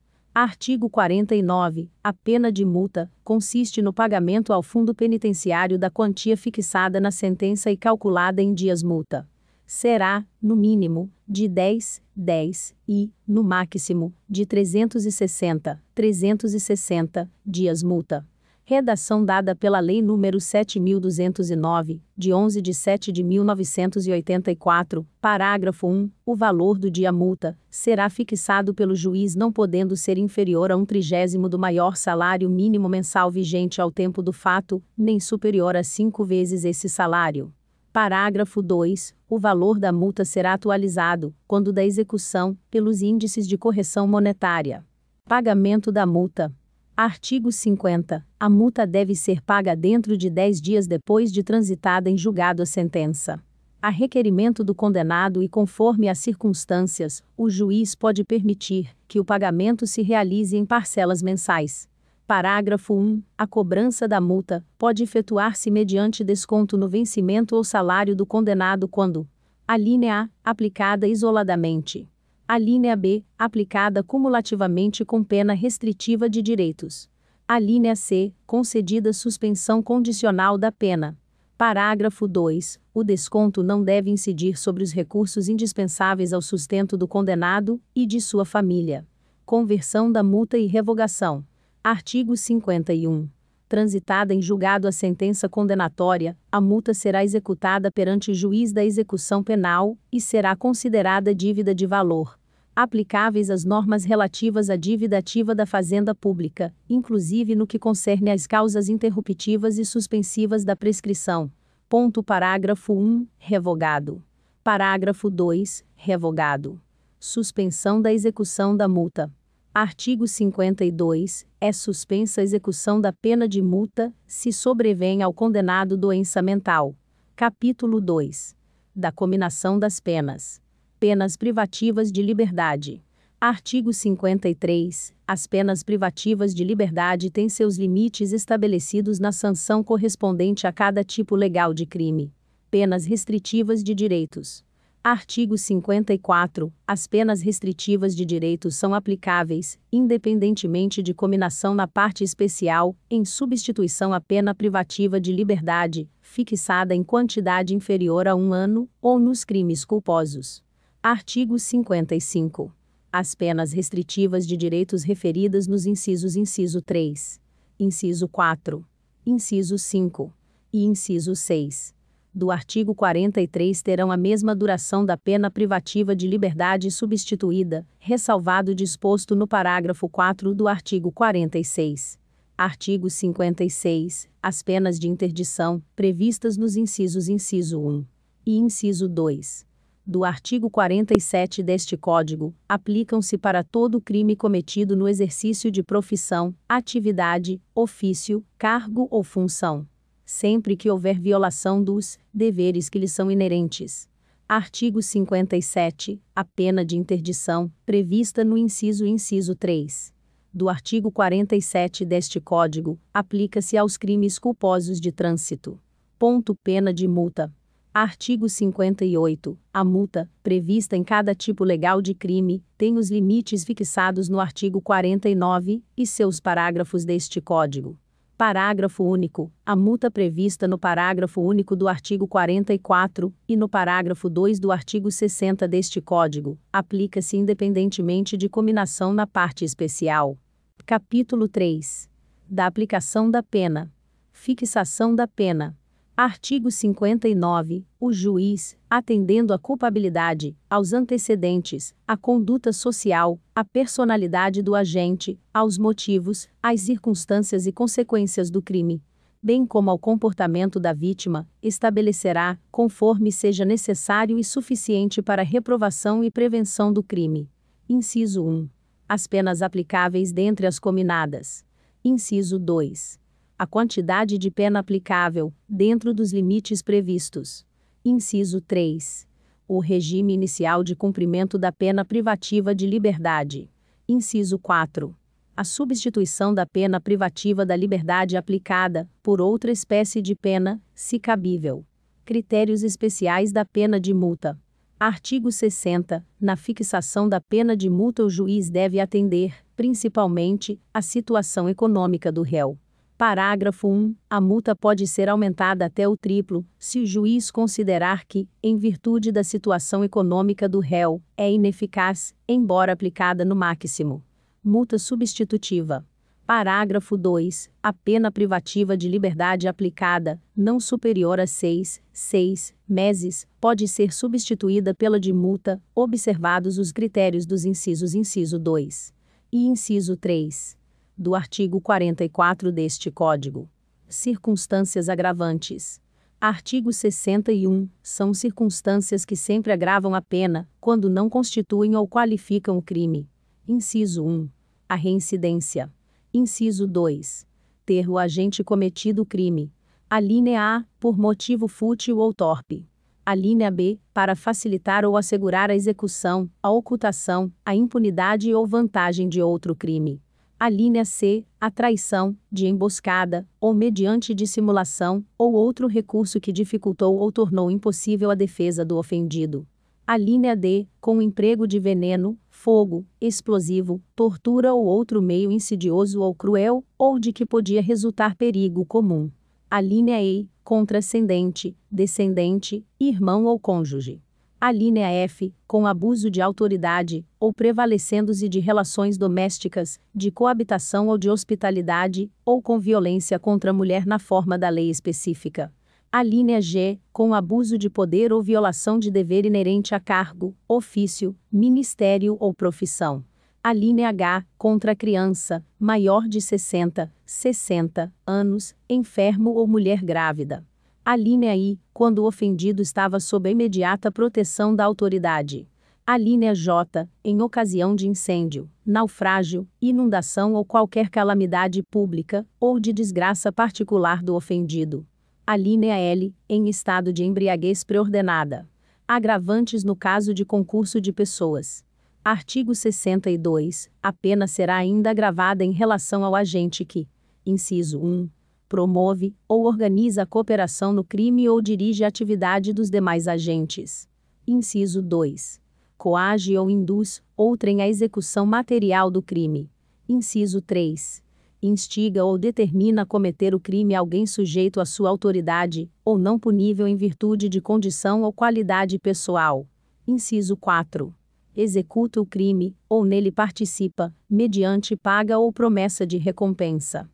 Artigo 0.40 0.88
49. 0.88 1.90
A 2.00 2.12
pena 2.12 2.52
de 2.52 2.64
multa 2.64 3.10
consiste 3.24 3.82
no 3.82 3.92
pagamento 3.92 4.52
ao 4.52 4.62
fundo 4.62 4.94
penitenciário 4.94 5.76
da 5.76 5.90
quantia 5.90 6.36
fixada 6.36 7.00
na 7.00 7.10
sentença 7.10 7.72
e 7.72 7.76
calculada 7.76 8.40
em 8.40 8.54
dias 8.54 8.80
multa. 8.80 9.28
Será, 9.66 10.24
no 10.40 10.54
mínimo, 10.54 11.10
de 11.28 11.48
10, 11.48 12.00
10 12.14 12.72
e, 12.88 13.10
no 13.26 13.42
máximo, 13.42 14.14
de 14.30 14.46
360, 14.46 15.82
360 15.92 17.28
dias 17.44 17.82
multa. 17.82 18.24
Redação 18.70 19.24
dada 19.24 19.56
pela 19.56 19.80
Lei 19.80 20.02
nº 20.02 20.36
7.209, 20.36 22.02
de 22.14 22.34
11 22.34 22.60
de 22.60 22.74
7 22.74 23.10
de 23.10 23.24
1984, 23.24 25.08
parágrafo 25.22 25.86
1. 25.86 26.10
O 26.26 26.36
valor 26.36 26.78
do 26.78 26.90
dia 26.90 27.10
multa 27.10 27.58
será 27.70 28.10
fixado 28.10 28.74
pelo 28.74 28.94
juiz 28.94 29.34
não 29.34 29.50
podendo 29.50 29.96
ser 29.96 30.18
inferior 30.18 30.70
a 30.70 30.76
um 30.76 30.84
trigésimo 30.84 31.48
do 31.48 31.58
maior 31.58 31.96
salário 31.96 32.50
mínimo 32.50 32.90
mensal 32.90 33.30
vigente 33.30 33.80
ao 33.80 33.90
tempo 33.90 34.22
do 34.22 34.34
fato, 34.34 34.82
nem 34.94 35.18
superior 35.18 35.74
a 35.74 35.82
cinco 35.82 36.22
vezes 36.22 36.62
esse 36.62 36.90
salário. 36.90 37.50
Parágrafo 37.90 38.60
2. 38.60 39.14
O 39.30 39.38
valor 39.38 39.78
da 39.78 39.90
multa 39.90 40.26
será 40.26 40.52
atualizado, 40.52 41.34
quando 41.46 41.72
da 41.72 41.82
execução, 41.82 42.54
pelos 42.70 43.00
índices 43.00 43.48
de 43.48 43.56
correção 43.56 44.06
monetária. 44.06 44.84
Pagamento 45.24 45.90
da 45.90 46.04
multa. 46.04 46.52
Artigo 47.00 47.52
50. 47.52 48.26
A 48.40 48.50
multa 48.50 48.84
deve 48.84 49.14
ser 49.14 49.40
paga 49.40 49.76
dentro 49.76 50.16
de 50.16 50.28
10 50.28 50.60
dias 50.60 50.84
depois 50.88 51.30
de 51.30 51.44
transitada 51.44 52.10
em 52.10 52.18
julgado 52.18 52.60
a 52.60 52.66
sentença. 52.66 53.40
A 53.80 53.88
requerimento 53.88 54.64
do 54.64 54.74
condenado 54.74 55.40
e 55.40 55.48
conforme 55.48 56.08
as 56.08 56.18
circunstâncias, 56.18 57.22
o 57.36 57.48
juiz 57.48 57.94
pode 57.94 58.24
permitir 58.24 58.88
que 59.06 59.20
o 59.20 59.24
pagamento 59.24 59.86
se 59.86 60.02
realize 60.02 60.56
em 60.56 60.66
parcelas 60.66 61.22
mensais. 61.22 61.88
Parágrafo 62.26 62.94
1. 62.94 63.22
A 63.38 63.46
cobrança 63.46 64.08
da 64.08 64.20
multa 64.20 64.66
pode 64.76 65.04
efetuar-se 65.04 65.70
mediante 65.70 66.24
desconto 66.24 66.76
no 66.76 66.88
vencimento 66.88 67.54
ou 67.54 67.62
salário 67.62 68.16
do 68.16 68.26
condenado 68.26 68.88
quando: 68.88 69.24
a 69.68 69.76
linha 69.76 70.28
A, 70.44 70.50
aplicada 70.50 71.06
isoladamente 71.06 72.08
a 72.48 72.56
linha 72.56 72.96
B, 72.96 73.22
aplicada 73.38 74.02
cumulativamente 74.02 75.04
com 75.04 75.22
pena 75.22 75.52
restritiva 75.52 76.30
de 76.30 76.40
direitos. 76.40 77.06
A 77.46 77.58
linha 77.58 77.94
C, 77.94 78.32
concedida 78.46 79.12
suspensão 79.12 79.82
condicional 79.82 80.56
da 80.56 80.72
pena. 80.72 81.14
Parágrafo 81.58 82.26
2. 82.26 82.80
O 82.94 83.04
desconto 83.04 83.62
não 83.62 83.84
deve 83.84 84.10
incidir 84.10 84.58
sobre 84.58 84.82
os 84.82 84.92
recursos 84.92 85.46
indispensáveis 85.46 86.32
ao 86.32 86.40
sustento 86.40 86.96
do 86.96 87.06
condenado 87.06 87.78
e 87.94 88.06
de 88.06 88.18
sua 88.18 88.46
família. 88.46 89.06
Conversão 89.44 90.10
da 90.10 90.22
multa 90.22 90.56
e 90.56 90.64
revogação. 90.66 91.44
Artigo 91.84 92.34
51. 92.34 93.28
Transitada 93.68 94.32
em 94.32 94.40
julgado 94.40 94.88
a 94.88 94.92
sentença 94.92 95.48
condenatória, 95.48 96.36
a 96.50 96.60
multa 96.60 96.94
será 96.94 97.22
executada 97.22 97.90
perante 97.90 98.30
o 98.30 98.34
juiz 98.34 98.72
da 98.72 98.84
execução 98.84 99.44
penal 99.44 99.98
e 100.10 100.20
será 100.20 100.56
considerada 100.56 101.34
dívida 101.34 101.74
de 101.74 101.86
valor 101.86 102.38
aplicáveis 102.80 103.50
às 103.50 103.64
normas 103.64 104.04
relativas 104.04 104.70
à 104.70 104.76
dívida 104.76 105.18
ativa 105.18 105.52
da 105.52 105.66
Fazenda 105.66 106.14
Pública, 106.14 106.72
inclusive 106.88 107.56
no 107.56 107.66
que 107.66 107.76
concerne 107.76 108.30
às 108.30 108.46
causas 108.46 108.88
interruptivas 108.88 109.78
e 109.78 109.84
suspensivas 109.84 110.64
da 110.64 110.76
prescrição. 110.76 111.50
Ponto 111.88 112.22
parágrafo 112.22 112.92
1, 112.92 113.26
revogado. 113.36 114.22
Parágrafo 114.62 115.28
2, 115.28 115.84
revogado. 115.96 116.80
Suspensão 117.18 118.00
da 118.00 118.12
execução 118.12 118.76
da 118.76 118.86
multa. 118.86 119.28
Artigo 119.74 120.28
52. 120.28 121.47
É 121.60 121.72
suspensa 121.72 122.40
a 122.40 122.44
execução 122.44 123.00
da 123.00 123.12
pena 123.12 123.48
de 123.48 123.60
multa, 123.60 124.14
se 124.28 124.52
sobrevém 124.52 125.22
ao 125.24 125.34
condenado 125.34 125.96
doença 125.96 126.40
mental. 126.40 126.94
Capítulo 127.34 128.00
2. 128.00 128.54
Da 128.94 129.10
cominação 129.10 129.76
das 129.76 129.98
penas. 129.98 130.62
Penas 131.00 131.36
privativas 131.36 132.12
de 132.12 132.22
liberdade. 132.22 133.02
Artigo 133.40 133.92
53. 133.92 135.12
As 135.26 135.48
penas 135.48 135.82
privativas 135.82 136.54
de 136.54 136.62
liberdade 136.62 137.28
têm 137.28 137.48
seus 137.48 137.76
limites 137.76 138.32
estabelecidos 138.32 139.18
na 139.18 139.32
sanção 139.32 139.82
correspondente 139.82 140.64
a 140.64 140.72
cada 140.72 141.02
tipo 141.02 141.34
legal 141.34 141.74
de 141.74 141.86
crime. 141.86 142.32
Penas 142.70 143.04
restritivas 143.04 143.82
de 143.82 143.96
direitos. 143.96 144.64
Artigo 145.10 145.56
54. 145.56 146.70
As 146.86 147.06
penas 147.06 147.40
restritivas 147.40 148.14
de 148.14 148.26
direitos 148.26 148.74
são 148.74 148.92
aplicáveis, 148.92 149.78
independentemente 149.90 151.02
de 151.02 151.14
cominação 151.14 151.74
na 151.74 151.88
parte 151.88 152.22
especial, 152.22 152.94
em 153.08 153.24
substituição 153.24 154.12
à 154.12 154.20
pena 154.20 154.54
privativa 154.54 155.18
de 155.18 155.32
liberdade, 155.32 156.10
fixada 156.20 156.94
em 156.94 157.02
quantidade 157.02 157.74
inferior 157.74 158.28
a 158.28 158.36
um 158.36 158.52
ano, 158.52 158.86
ou 159.00 159.18
nos 159.18 159.44
crimes 159.44 159.82
culposos. 159.82 160.62
Artigo 161.02 161.58
55. 161.58 162.70
As 163.10 163.34
penas 163.34 163.72
restritivas 163.72 164.46
de 164.46 164.58
direitos 164.58 165.04
referidas 165.04 165.66
nos 165.66 165.86
incisos 165.86 166.36
inciso 166.36 166.82
3, 166.82 167.40
inciso 167.80 168.28
4, 168.28 168.86
inciso 169.24 169.78
5 169.78 170.34
e 170.70 170.84
inciso 170.84 171.34
6 171.34 171.96
do 172.38 172.52
artigo 172.52 172.94
43 172.94 173.82
terão 173.82 174.12
a 174.12 174.16
mesma 174.16 174.54
duração 174.54 175.04
da 175.04 175.16
pena 175.16 175.50
privativa 175.50 176.14
de 176.14 176.28
liberdade 176.28 176.88
substituída, 176.88 177.84
ressalvado 177.98 178.76
disposto 178.76 179.34
no 179.34 179.44
parágrafo 179.44 180.08
4 180.08 180.54
do 180.54 180.68
artigo 180.68 181.10
46. 181.10 182.16
Artigo 182.56 183.10
56. 183.10 184.28
As 184.40 184.62
penas 184.62 185.00
de 185.00 185.08
interdição, 185.08 185.82
previstas 185.96 186.56
nos 186.56 186.76
incisos 186.76 187.28
inciso 187.28 187.80
1 187.80 188.06
e 188.46 188.56
inciso 188.56 189.08
2 189.08 189.66
do 190.06 190.24
artigo 190.24 190.70
47 190.70 191.62
deste 191.62 191.94
Código, 191.94 192.54
aplicam-se 192.66 193.36
para 193.36 193.62
todo 193.62 194.00
crime 194.00 194.34
cometido 194.34 194.96
no 194.96 195.06
exercício 195.06 195.70
de 195.70 195.82
profissão, 195.82 196.54
atividade, 196.66 197.60
ofício, 197.74 198.42
cargo 198.56 199.06
ou 199.10 199.22
função 199.22 199.86
sempre 200.28 200.76
que 200.76 200.90
houver 200.90 201.18
violação 201.18 201.82
dos 201.82 202.18
deveres 202.34 202.90
que 202.90 202.98
lhes 202.98 203.12
são 203.12 203.30
inerentes. 203.30 204.06
Artigo 204.46 205.00
57. 205.00 206.20
A 206.36 206.44
pena 206.44 206.84
de 206.84 206.98
interdição, 206.98 207.72
prevista 207.86 208.44
no 208.44 208.58
inciso 208.58 209.06
inciso 209.06 209.54
3 209.54 210.12
do 210.52 210.68
artigo 210.68 211.10
47 211.10 212.04
deste 212.04 212.40
Código, 212.40 212.98
aplica-se 213.12 213.76
aos 213.76 213.96
crimes 213.96 214.38
culposos 214.38 215.00
de 215.00 215.12
trânsito. 215.12 215.80
Ponto 216.18 216.54
pena 216.54 216.92
de 216.92 217.06
multa. 217.06 217.50
Artigo 217.94 218.48
58. 218.48 219.58
A 219.72 219.84
multa, 219.84 220.30
prevista 220.42 220.96
em 220.96 221.04
cada 221.04 221.34
tipo 221.34 221.64
legal 221.64 222.02
de 222.02 222.12
crime, 222.12 222.62
tem 222.76 222.98
os 222.98 223.10
limites 223.10 223.64
fixados 223.64 224.28
no 224.28 224.40
artigo 224.40 224.80
49 224.82 225.82
e 225.96 226.06
seus 226.06 226.38
parágrafos 226.38 227.04
deste 227.04 227.40
Código. 227.40 227.98
Parágrafo 228.38 229.02
único. 229.02 229.52
A 229.66 229.74
multa 229.74 230.12
prevista 230.12 230.68
no 230.68 230.78
parágrafo 230.78 231.40
único 231.40 231.74
do 231.74 231.88
artigo 231.88 232.28
44 232.28 233.34
e 233.48 233.56
no 233.56 233.68
parágrafo 233.68 234.30
2 234.30 234.60
do 234.60 234.70
artigo 234.70 235.10
60 235.10 235.66
deste 235.66 236.00
Código 236.00 236.56
aplica-se 236.72 237.36
independentemente 237.36 238.36
de 238.36 238.48
cominação 238.48 239.12
na 239.12 239.26
parte 239.26 239.64
especial. 239.64 240.38
Capítulo 240.86 241.48
3. 241.48 242.08
Da 242.48 242.66
aplicação 242.66 243.28
da 243.28 243.42
pena. 243.42 243.92
Fixação 244.30 245.16
da 245.16 245.26
pena. 245.26 245.76
Artigo 246.20 246.68
59. 246.68 247.86
O 248.00 248.12
juiz, 248.12 248.76
atendendo 248.90 249.54
à 249.54 249.58
culpabilidade, 249.58 250.56
aos 250.68 250.92
antecedentes, 250.92 251.94
à 252.04 252.16
conduta 252.16 252.72
social, 252.72 253.38
à 253.54 253.64
personalidade 253.64 254.60
do 254.60 254.74
agente, 254.74 255.38
aos 255.54 255.78
motivos, 255.78 256.48
às 256.60 256.80
circunstâncias 256.80 257.68
e 257.68 257.72
consequências 257.72 258.50
do 258.50 258.60
crime, 258.60 259.00
bem 259.40 259.64
como 259.64 259.90
ao 259.90 259.96
comportamento 259.96 260.80
da 260.80 260.92
vítima, 260.92 261.48
estabelecerá, 261.62 262.58
conforme 262.68 263.30
seja 263.30 263.64
necessário 263.64 264.40
e 264.40 264.42
suficiente 264.42 265.22
para 265.22 265.44
reprovação 265.44 266.24
e 266.24 266.32
prevenção 266.32 266.92
do 266.92 267.00
crime. 267.00 267.48
Inciso 267.88 268.44
1. 268.44 268.68
As 269.08 269.28
penas 269.28 269.62
aplicáveis 269.62 270.32
dentre 270.32 270.66
as 270.66 270.80
cominadas. 270.80 271.64
Inciso 272.04 272.58
2 272.58 273.20
a 273.58 273.66
quantidade 273.66 274.38
de 274.38 274.52
pena 274.52 274.78
aplicável, 274.78 275.52
dentro 275.68 276.14
dos 276.14 276.32
limites 276.32 276.80
previstos. 276.80 277.66
Inciso 278.04 278.60
3. 278.60 279.26
O 279.66 279.80
regime 279.80 280.32
inicial 280.32 280.84
de 280.84 280.94
cumprimento 280.94 281.58
da 281.58 281.72
pena 281.72 282.04
privativa 282.04 282.72
de 282.72 282.86
liberdade. 282.86 283.68
Inciso 284.08 284.60
4. 284.60 285.12
A 285.56 285.64
substituição 285.64 286.54
da 286.54 286.64
pena 286.64 287.00
privativa 287.00 287.66
da 287.66 287.74
liberdade 287.74 288.36
aplicada 288.36 289.10
por 289.20 289.40
outra 289.40 289.72
espécie 289.72 290.22
de 290.22 290.36
pena, 290.36 290.80
se 290.94 291.18
cabível. 291.18 291.84
Critérios 292.24 292.84
especiais 292.84 293.50
da 293.50 293.64
pena 293.64 293.98
de 293.98 294.14
multa. 294.14 294.56
Artigo 295.00 295.50
60. 295.50 296.24
Na 296.40 296.54
fixação 296.54 297.28
da 297.28 297.40
pena 297.40 297.76
de 297.76 297.90
multa, 297.90 298.22
o 298.22 298.30
juiz 298.30 298.70
deve 298.70 299.00
atender, 299.00 299.52
principalmente, 299.74 300.80
à 300.94 301.02
situação 301.02 301.68
econômica 301.68 302.30
do 302.30 302.42
réu 302.42 302.78
Parágrafo 303.18 303.88
1. 303.88 304.14
A 304.30 304.40
multa 304.40 304.76
pode 304.76 305.04
ser 305.08 305.28
aumentada 305.28 305.84
até 305.86 306.06
o 306.06 306.16
triplo, 306.16 306.64
se 306.78 307.00
o 307.00 307.04
juiz 307.04 307.50
considerar 307.50 308.24
que, 308.24 308.48
em 308.62 308.76
virtude 308.76 309.32
da 309.32 309.42
situação 309.42 310.04
econômica 310.04 310.68
do 310.68 310.78
réu, 310.78 311.20
é 311.36 311.50
ineficaz, 311.50 312.32
embora 312.46 312.92
aplicada 312.92 313.44
no 313.44 313.56
máximo. 313.56 314.22
Multa 314.62 315.00
substitutiva. 315.00 316.06
Parágrafo 316.46 317.16
2. 317.16 317.68
A 317.82 317.92
pena 317.92 318.30
privativa 318.30 318.96
de 318.96 319.08
liberdade 319.08 319.66
aplicada, 319.66 320.40
não 320.56 320.78
superior 320.78 321.40
a 321.40 321.46
seis, 321.48 322.00
seis 322.12 322.72
meses, 322.88 323.48
pode 323.60 323.88
ser 323.88 324.12
substituída 324.12 324.94
pela 324.94 325.18
de 325.18 325.32
multa, 325.32 325.82
observados 325.92 326.78
os 326.78 326.92
critérios 326.92 327.44
dos 327.44 327.64
incisos 327.64 328.14
inciso 328.14 328.60
2 328.60 329.12
e 329.50 329.66
inciso 329.66 330.16
3 330.16 330.77
do 331.18 331.34
artigo 331.34 331.80
44 331.80 332.70
deste 332.70 333.10
Código. 333.10 333.68
Circunstâncias 334.08 335.08
agravantes. 335.08 336.00
Artigo 336.40 336.92
61. 336.92 337.88
São 338.00 338.32
circunstâncias 338.32 339.24
que 339.24 339.34
sempre 339.34 339.72
agravam 339.72 340.14
a 340.14 340.22
pena, 340.22 340.68
quando 340.80 341.10
não 341.10 341.28
constituem 341.28 341.96
ou 341.96 342.06
qualificam 342.06 342.78
o 342.78 342.82
crime. 342.82 343.28
Inciso 343.66 344.24
1. 344.24 344.48
A 344.88 344.94
reincidência. 344.94 345.92
Inciso 346.32 346.86
2. 346.86 347.44
Ter 347.84 348.08
o 348.08 348.16
agente 348.16 348.62
cometido 348.62 349.22
o 349.22 349.26
crime. 349.26 349.72
A 350.08 350.20
linha 350.20 350.62
A, 350.62 350.84
por 351.00 351.18
motivo 351.18 351.66
fútil 351.66 352.18
ou 352.18 352.32
torpe. 352.32 352.88
A 353.26 353.34
linha 353.34 353.72
B, 353.72 353.98
para 354.14 354.36
facilitar 354.36 355.04
ou 355.04 355.16
assegurar 355.16 355.68
a 355.68 355.74
execução, 355.74 356.48
a 356.62 356.70
ocultação, 356.70 357.52
a 357.66 357.74
impunidade 357.74 358.54
ou 358.54 358.64
vantagem 358.64 359.28
de 359.28 359.42
outro 359.42 359.74
crime. 359.74 360.22
A 360.60 360.68
linha 360.68 361.04
C, 361.04 361.46
a 361.60 361.70
traição, 361.70 362.36
de 362.50 362.66
emboscada, 362.66 363.48
ou 363.60 363.72
mediante 363.72 364.34
dissimulação, 364.34 365.24
ou 365.38 365.52
outro 365.52 365.86
recurso 365.86 366.40
que 366.40 366.50
dificultou 366.50 367.16
ou 367.16 367.30
tornou 367.30 367.70
impossível 367.70 368.28
a 368.28 368.34
defesa 368.34 368.84
do 368.84 368.96
ofendido. 368.96 369.64
A 370.04 370.16
linha 370.16 370.56
D, 370.56 370.88
com 371.00 371.22
emprego 371.22 371.64
de 371.64 371.78
veneno, 371.78 372.36
fogo, 372.50 373.06
explosivo, 373.20 374.02
tortura 374.16 374.74
ou 374.74 374.84
outro 374.84 375.22
meio 375.22 375.52
insidioso 375.52 376.20
ou 376.20 376.34
cruel, 376.34 376.84
ou 376.98 377.20
de 377.20 377.32
que 377.32 377.46
podia 377.46 377.80
resultar 377.80 378.34
perigo 378.34 378.84
comum. 378.84 379.30
A 379.70 379.80
linha 379.80 380.20
E, 380.20 380.48
contrascendente, 380.64 381.76
descendente, 381.88 382.84
irmão 382.98 383.44
ou 383.44 383.60
cônjuge. 383.60 384.20
A 384.60 384.72
linha 384.72 385.08
F, 385.08 385.54
com 385.68 385.86
abuso 385.86 386.28
de 386.28 386.40
autoridade, 386.42 387.24
ou 387.38 387.52
prevalecendo-se 387.52 388.48
de 388.48 388.58
relações 388.58 389.16
domésticas, 389.16 390.00
de 390.12 390.32
coabitação 390.32 391.06
ou 391.06 391.16
de 391.16 391.30
hospitalidade, 391.30 392.28
ou 392.44 392.60
com 392.60 392.76
violência 392.76 393.38
contra 393.38 393.70
a 393.70 393.72
mulher 393.72 394.04
na 394.04 394.18
forma 394.18 394.58
da 394.58 394.68
lei 394.68 394.90
específica. 394.90 395.72
A 396.10 396.24
linha 396.24 396.60
G, 396.60 396.98
com 397.12 397.34
abuso 397.34 397.78
de 397.78 397.88
poder 397.88 398.32
ou 398.32 398.42
violação 398.42 398.98
de 398.98 399.12
dever 399.12 399.46
inerente 399.46 399.94
a 399.94 400.00
cargo, 400.00 400.56
ofício, 400.66 401.36
ministério 401.52 402.36
ou 402.40 402.52
profissão. 402.52 403.24
A 403.62 403.72
linha 403.72 404.08
H, 404.08 404.44
contra 404.56 404.90
a 404.90 404.96
criança, 404.96 405.64
maior 405.78 406.26
de 406.26 406.40
60, 406.40 407.12
60 407.24 408.12
anos, 408.26 408.74
enfermo 408.90 409.50
ou 409.50 409.68
mulher 409.68 410.02
grávida. 410.02 410.66
A 411.10 411.16
linha 411.16 411.56
I, 411.56 411.80
quando 411.94 412.18
o 412.18 412.26
ofendido 412.26 412.82
estava 412.82 413.18
sob 413.18 413.48
a 413.48 413.52
imediata 413.52 414.12
proteção 414.12 414.76
da 414.76 414.84
autoridade. 414.84 415.66
A 416.06 416.18
linha 416.18 416.54
J, 416.54 417.08
em 417.24 417.40
ocasião 417.40 417.96
de 417.96 418.06
incêndio, 418.06 418.70
naufrágio, 418.84 419.66
inundação 419.80 420.52
ou 420.52 420.66
qualquer 420.66 421.08
calamidade 421.08 421.82
pública, 421.82 422.46
ou 422.60 422.78
de 422.78 422.92
desgraça 422.92 423.50
particular 423.50 424.22
do 424.22 424.34
ofendido. 424.34 425.06
A 425.46 425.56
linha 425.56 425.96
L, 425.96 426.34
em 426.46 426.68
estado 426.68 427.10
de 427.10 427.24
embriaguez 427.24 427.84
preordenada. 427.84 428.68
Agravantes 429.08 429.82
no 429.84 429.96
caso 429.96 430.34
de 430.34 430.44
concurso 430.44 431.00
de 431.00 431.10
pessoas. 431.10 431.82
Artigo 432.22 432.74
62. 432.74 433.88
A 434.02 434.12
pena 434.12 434.46
será 434.46 434.76
ainda 434.76 435.08
agravada 435.08 435.64
em 435.64 435.72
relação 435.72 436.22
ao 436.22 436.34
agente 436.34 436.84
que, 436.84 437.08
inciso 437.46 437.98
1, 437.98 438.28
promove 438.68 439.34
ou 439.48 439.64
organiza 439.64 440.22
a 440.22 440.26
cooperação 440.26 440.92
no 440.92 441.02
crime 441.02 441.48
ou 441.48 441.62
dirige 441.62 442.04
a 442.04 442.08
atividade 442.08 442.72
dos 442.72 442.90
demais 442.90 443.26
agentes. 443.26 444.08
Inciso 444.46 445.00
2. 445.02 445.60
Coage 445.96 446.56
ou 446.56 446.70
induz 446.70 447.22
outrem 447.36 447.80
à 447.80 447.88
execução 447.88 448.44
material 448.46 449.10
do 449.10 449.22
crime. 449.22 449.70
Inciso 450.08 450.60
3. 450.60 451.22
Instiga 451.60 452.24
ou 452.24 452.38
determina 452.38 453.02
a 453.02 453.06
cometer 453.06 453.52
o 453.54 453.58
crime 453.58 453.94
alguém 453.94 454.26
sujeito 454.26 454.80
à 454.80 454.84
sua 454.84 455.08
autoridade, 455.08 455.90
ou 456.04 456.16
não 456.16 456.38
punível 456.38 456.86
em 456.86 456.94
virtude 456.94 457.48
de 457.48 457.60
condição 457.60 458.22
ou 458.22 458.32
qualidade 458.32 458.96
pessoal. 458.98 459.66
Inciso 460.06 460.56
4. 460.56 461.12
Executa 461.56 462.20
o 462.20 462.26
crime, 462.26 462.76
ou 462.88 463.04
nele 463.04 463.32
participa, 463.32 464.14
mediante 464.30 464.94
paga 464.94 465.38
ou 465.38 465.52
promessa 465.52 466.06
de 466.06 466.16
recompensa. 466.16 467.10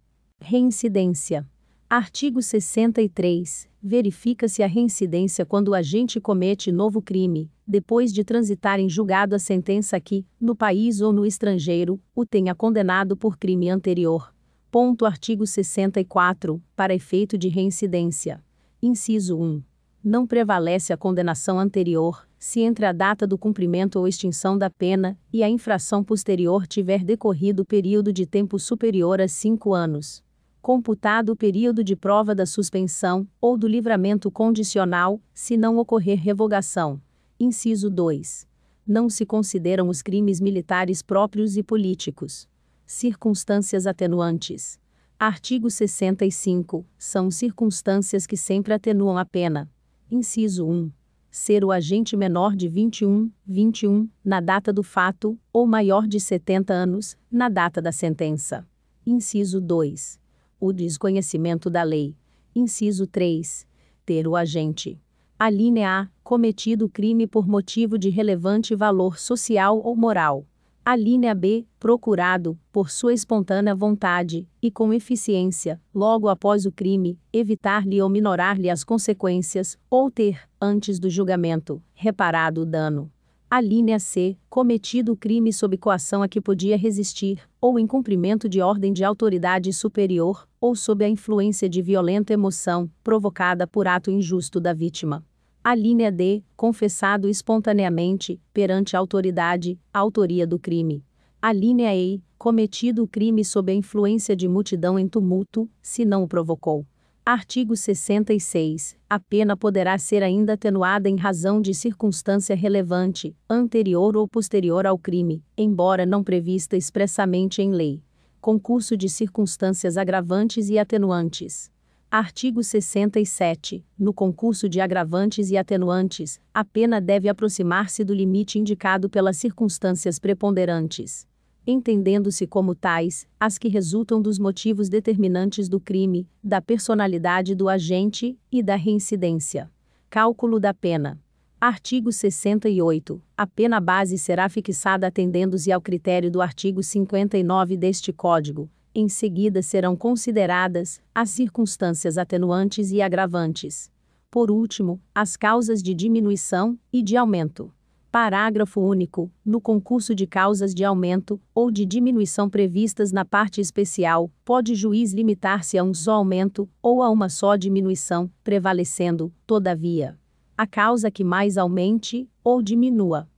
Reincidência. 0.47 1.49
Artigo 1.88 2.42
63. 2.42 3.66
Verifica-se 3.82 4.62
a 4.62 4.66
reincidência 4.66 5.47
quando 5.47 5.68
o 5.68 5.74
agente 5.74 6.20
comete 6.20 6.70
novo 6.70 7.01
crime, 7.01 7.51
depois 7.66 8.12
de 8.12 8.22
transitar 8.22 8.78
em 8.78 8.86
julgado 8.86 9.34
a 9.34 9.38
sentença 9.38 9.99
que, 9.99 10.26
no 10.38 10.55
país 10.55 11.01
ou 11.01 11.14
no 11.14 11.24
estrangeiro, 11.24 11.99
o 12.14 12.26
tenha 12.26 12.55
condenado 12.55 13.16
por 13.16 13.38
crime 13.38 13.70
anterior. 13.70 14.34
Ponto 14.70 15.07
artigo 15.07 15.47
64. 15.47 16.62
Para 16.76 16.95
efeito 16.95 17.38
de 17.38 17.49
reincidência. 17.49 18.45
Inciso 18.82 19.38
1. 19.38 19.62
Não 20.05 20.26
prevalece 20.26 20.92
a 20.92 20.97
condenação 20.99 21.59
anterior, 21.59 22.28
se 22.38 22.61
entre 22.61 22.84
a 22.84 22.92
data 22.92 23.26
do 23.26 23.38
cumprimento 23.38 23.99
ou 23.99 24.07
extinção 24.07 24.59
da 24.59 24.68
pena 24.68 25.18
e 25.32 25.42
a 25.42 25.49
infração 25.49 26.05
posterior 26.05 26.66
tiver 26.66 27.03
decorrido 27.03 27.64
período 27.64 28.12
de 28.12 28.26
tempo 28.26 28.59
superior 28.59 29.22
a 29.22 29.26
cinco 29.26 29.72
anos. 29.72 30.22
Computado 30.64 31.32
o 31.32 31.36
período 31.36 31.84
de 31.84 31.94
prova 31.94 32.34
da 32.34 32.46
suspensão 32.46 33.28
ou 33.38 33.54
do 33.54 33.68
livramento 33.68 34.30
condicional, 34.30 35.20
se 35.34 35.58
não 35.58 35.76
ocorrer 35.76 36.18
revogação. 36.18 36.98
Inciso 37.38 37.90
2. 37.90 38.48
Não 38.86 39.10
se 39.10 39.26
consideram 39.26 39.90
os 39.90 40.00
crimes 40.00 40.40
militares 40.40 41.02
próprios 41.02 41.58
e 41.58 41.62
políticos. 41.62 42.48
Circunstâncias 42.86 43.86
atenuantes. 43.86 44.80
Artigo 45.18 45.68
65. 45.68 46.86
São 46.96 47.30
circunstâncias 47.30 48.26
que 48.26 48.34
sempre 48.38 48.72
atenuam 48.72 49.18
a 49.18 49.26
pena. 49.26 49.70
Inciso 50.10 50.66
1 50.66 50.90
ser 51.30 51.62
o 51.62 51.72
agente 51.72 52.16
menor 52.16 52.56
de 52.56 52.68
21, 52.68 53.30
21, 53.44 54.08
na 54.24 54.40
data 54.40 54.72
do 54.72 54.82
fato, 54.82 55.38
ou 55.52 55.66
maior 55.66 56.06
de 56.06 56.18
70 56.18 56.72
anos, 56.72 57.18
na 57.30 57.50
data 57.50 57.82
da 57.82 57.92
sentença. 57.92 58.66
Inciso 59.04 59.60
2. 59.60 60.23
O 60.61 60.72
desconhecimento 60.72 61.68
da 61.68 61.82
lei. 61.82 62.16
Inciso 62.55 63.07
3. 63.07 63.66
Ter 64.07 64.28
o 64.28 64.36
agente. 64.36 65.00
A 65.38 65.50
linha 65.50 66.02
A, 66.02 66.09
cometido 66.22 66.88
crime 66.88 67.26
por 67.26 67.46
motivo 67.46 67.98
de 67.98 68.09
relevante 68.09 68.74
valor 68.74 69.18
social 69.18 69.80
ou 69.84 69.96
moral. 69.96 70.46
A 70.84 70.94
linha 70.94 71.34
B, 71.34 71.66
procurado, 71.80 72.59
por 72.70 72.90
sua 72.90 73.14
espontânea 73.14 73.74
vontade, 73.74 74.46
e 74.62 74.70
com 74.70 74.92
eficiência, 74.92 75.80
logo 75.94 76.28
após 76.28 76.66
o 76.66 76.72
crime, 76.72 77.18
evitar-lhe 77.32 78.00
ou 78.00 78.09
minorar-lhe 78.09 78.70
as 78.70 78.84
consequências, 78.84 79.78
ou 79.90 80.11
ter, 80.11 80.38
antes 80.61 81.00
do 81.00 81.09
julgamento, 81.09 81.82
reparado 81.94 82.61
o 82.61 82.66
dano. 82.66 83.11
A 83.57 83.61
linha 83.61 84.00
C, 84.00 84.36
cometido 84.50 85.14
crime 85.14 85.52
sob 85.52 85.78
coação 85.78 86.24
a 86.24 86.28
que 86.28 86.40
podia 86.40 86.76
resistir, 86.76 87.40
ou 87.61 87.78
em 87.78 87.86
cumprimento 87.86 88.48
de 88.48 88.61
ordem 88.61 88.92
de 88.92 89.05
autoridade 89.05 89.72
superior, 89.72 90.48
ou 90.61 90.74
sob 90.74 91.05
a 91.05 91.09
influência 91.09 91.68
de 91.68 91.80
violenta 91.80 92.32
emoção, 92.32 92.90
provocada 93.05 93.64
por 93.64 93.86
ato 93.86 94.11
injusto 94.11 94.59
da 94.59 94.72
vítima. 94.72 95.24
A 95.62 95.72
linha 95.72 96.11
D, 96.11 96.42
confessado 96.57 97.28
espontaneamente, 97.28 98.40
perante 98.52 98.96
a 98.96 98.98
autoridade, 98.98 99.78
a 99.92 100.00
autoria 100.00 100.48
do 100.48 100.59
crime. 100.59 101.05
A 101.40 101.52
linha 101.52 101.94
E, 101.94 102.20
cometido 102.36 103.05
o 103.05 103.07
crime 103.07 103.44
sob 103.44 103.70
a 103.70 103.74
influência 103.76 104.34
de 104.34 104.48
multidão 104.48 104.98
em 104.98 105.07
tumulto, 105.07 105.70
se 105.80 106.05
não 106.05 106.24
o 106.24 106.26
provocou. 106.26 106.84
Artigo 107.26 107.74
66. 107.74 108.98
A 109.08 109.18
pena 109.18 109.56
poderá 109.56 109.96
ser 109.96 110.22
ainda 110.22 110.52
atenuada 110.52 111.08
em 111.08 111.16
razão 111.16 111.58
de 111.58 111.72
circunstância 111.72 112.54
relevante, 112.54 113.34
anterior 113.48 114.14
ou 114.14 114.28
posterior 114.28 114.86
ao 114.86 114.98
crime, 114.98 115.42
embora 115.56 116.04
não 116.04 116.22
prevista 116.22 116.76
expressamente 116.76 117.62
em 117.62 117.70
lei. 117.70 118.02
Concurso 118.42 118.94
de 118.94 119.08
circunstâncias 119.08 119.96
agravantes 119.96 120.68
e 120.68 120.78
atenuantes. 120.78 121.72
Artigo 122.10 122.62
67. 122.62 123.82
No 123.98 124.12
concurso 124.12 124.68
de 124.68 124.82
agravantes 124.82 125.50
e 125.50 125.56
atenuantes, 125.56 126.38
a 126.52 126.62
pena 126.62 127.00
deve 127.00 127.30
aproximar-se 127.30 128.04
do 128.04 128.12
limite 128.12 128.58
indicado 128.58 129.08
pelas 129.08 129.38
circunstâncias 129.38 130.18
preponderantes. 130.18 131.26
Entendendo-se 131.66 132.46
como 132.46 132.74
tais, 132.74 133.26
as 133.40 133.56
que 133.56 133.68
resultam 133.68 134.20
dos 134.20 134.38
motivos 134.38 134.88
determinantes 134.88 135.68
do 135.68 135.80
crime, 135.80 136.28
da 136.42 136.60
personalidade 136.60 137.54
do 137.54 137.68
agente 137.68 138.38
e 138.52 138.62
da 138.62 138.76
reincidência. 138.76 139.70
Cálculo 140.10 140.60
da 140.60 140.74
pena. 140.74 141.18
Artigo 141.58 142.12
68. 142.12 143.22
A 143.34 143.46
pena 143.46 143.80
base 143.80 144.18
será 144.18 144.48
fixada 144.50 145.06
atendendo-se 145.06 145.72
ao 145.72 145.80
critério 145.80 146.30
do 146.30 146.42
artigo 146.42 146.82
59 146.82 147.78
deste 147.78 148.12
Código, 148.12 148.68
em 148.94 149.08
seguida 149.08 149.62
serão 149.62 149.96
consideradas 149.96 151.00
as 151.14 151.30
circunstâncias 151.30 152.18
atenuantes 152.18 152.92
e 152.92 153.00
agravantes. 153.00 153.90
Por 154.30 154.50
último, 154.50 155.00
as 155.14 155.36
causas 155.36 155.82
de 155.82 155.94
diminuição 155.94 156.78
e 156.92 157.02
de 157.02 157.16
aumento. 157.16 157.72
Parágrafo 158.14 158.80
único. 158.80 159.28
No 159.44 159.60
concurso 159.60 160.14
de 160.14 160.24
causas 160.24 160.72
de 160.72 160.84
aumento 160.84 161.40
ou 161.52 161.68
de 161.68 161.84
diminuição 161.84 162.48
previstas 162.48 163.10
na 163.10 163.24
parte 163.24 163.60
especial, 163.60 164.30
pode 164.44 164.76
juiz 164.76 165.12
limitar-se 165.12 165.76
a 165.76 165.82
um 165.82 165.92
só 165.92 166.12
aumento 166.12 166.70
ou 166.80 167.02
a 167.02 167.10
uma 167.10 167.28
só 167.28 167.56
diminuição, 167.56 168.30
prevalecendo, 168.44 169.32
todavia, 169.44 170.16
a 170.56 170.64
causa 170.64 171.10
que 171.10 171.24
mais 171.24 171.58
aumente 171.58 172.30
ou 172.44 172.62
diminua. 172.62 173.28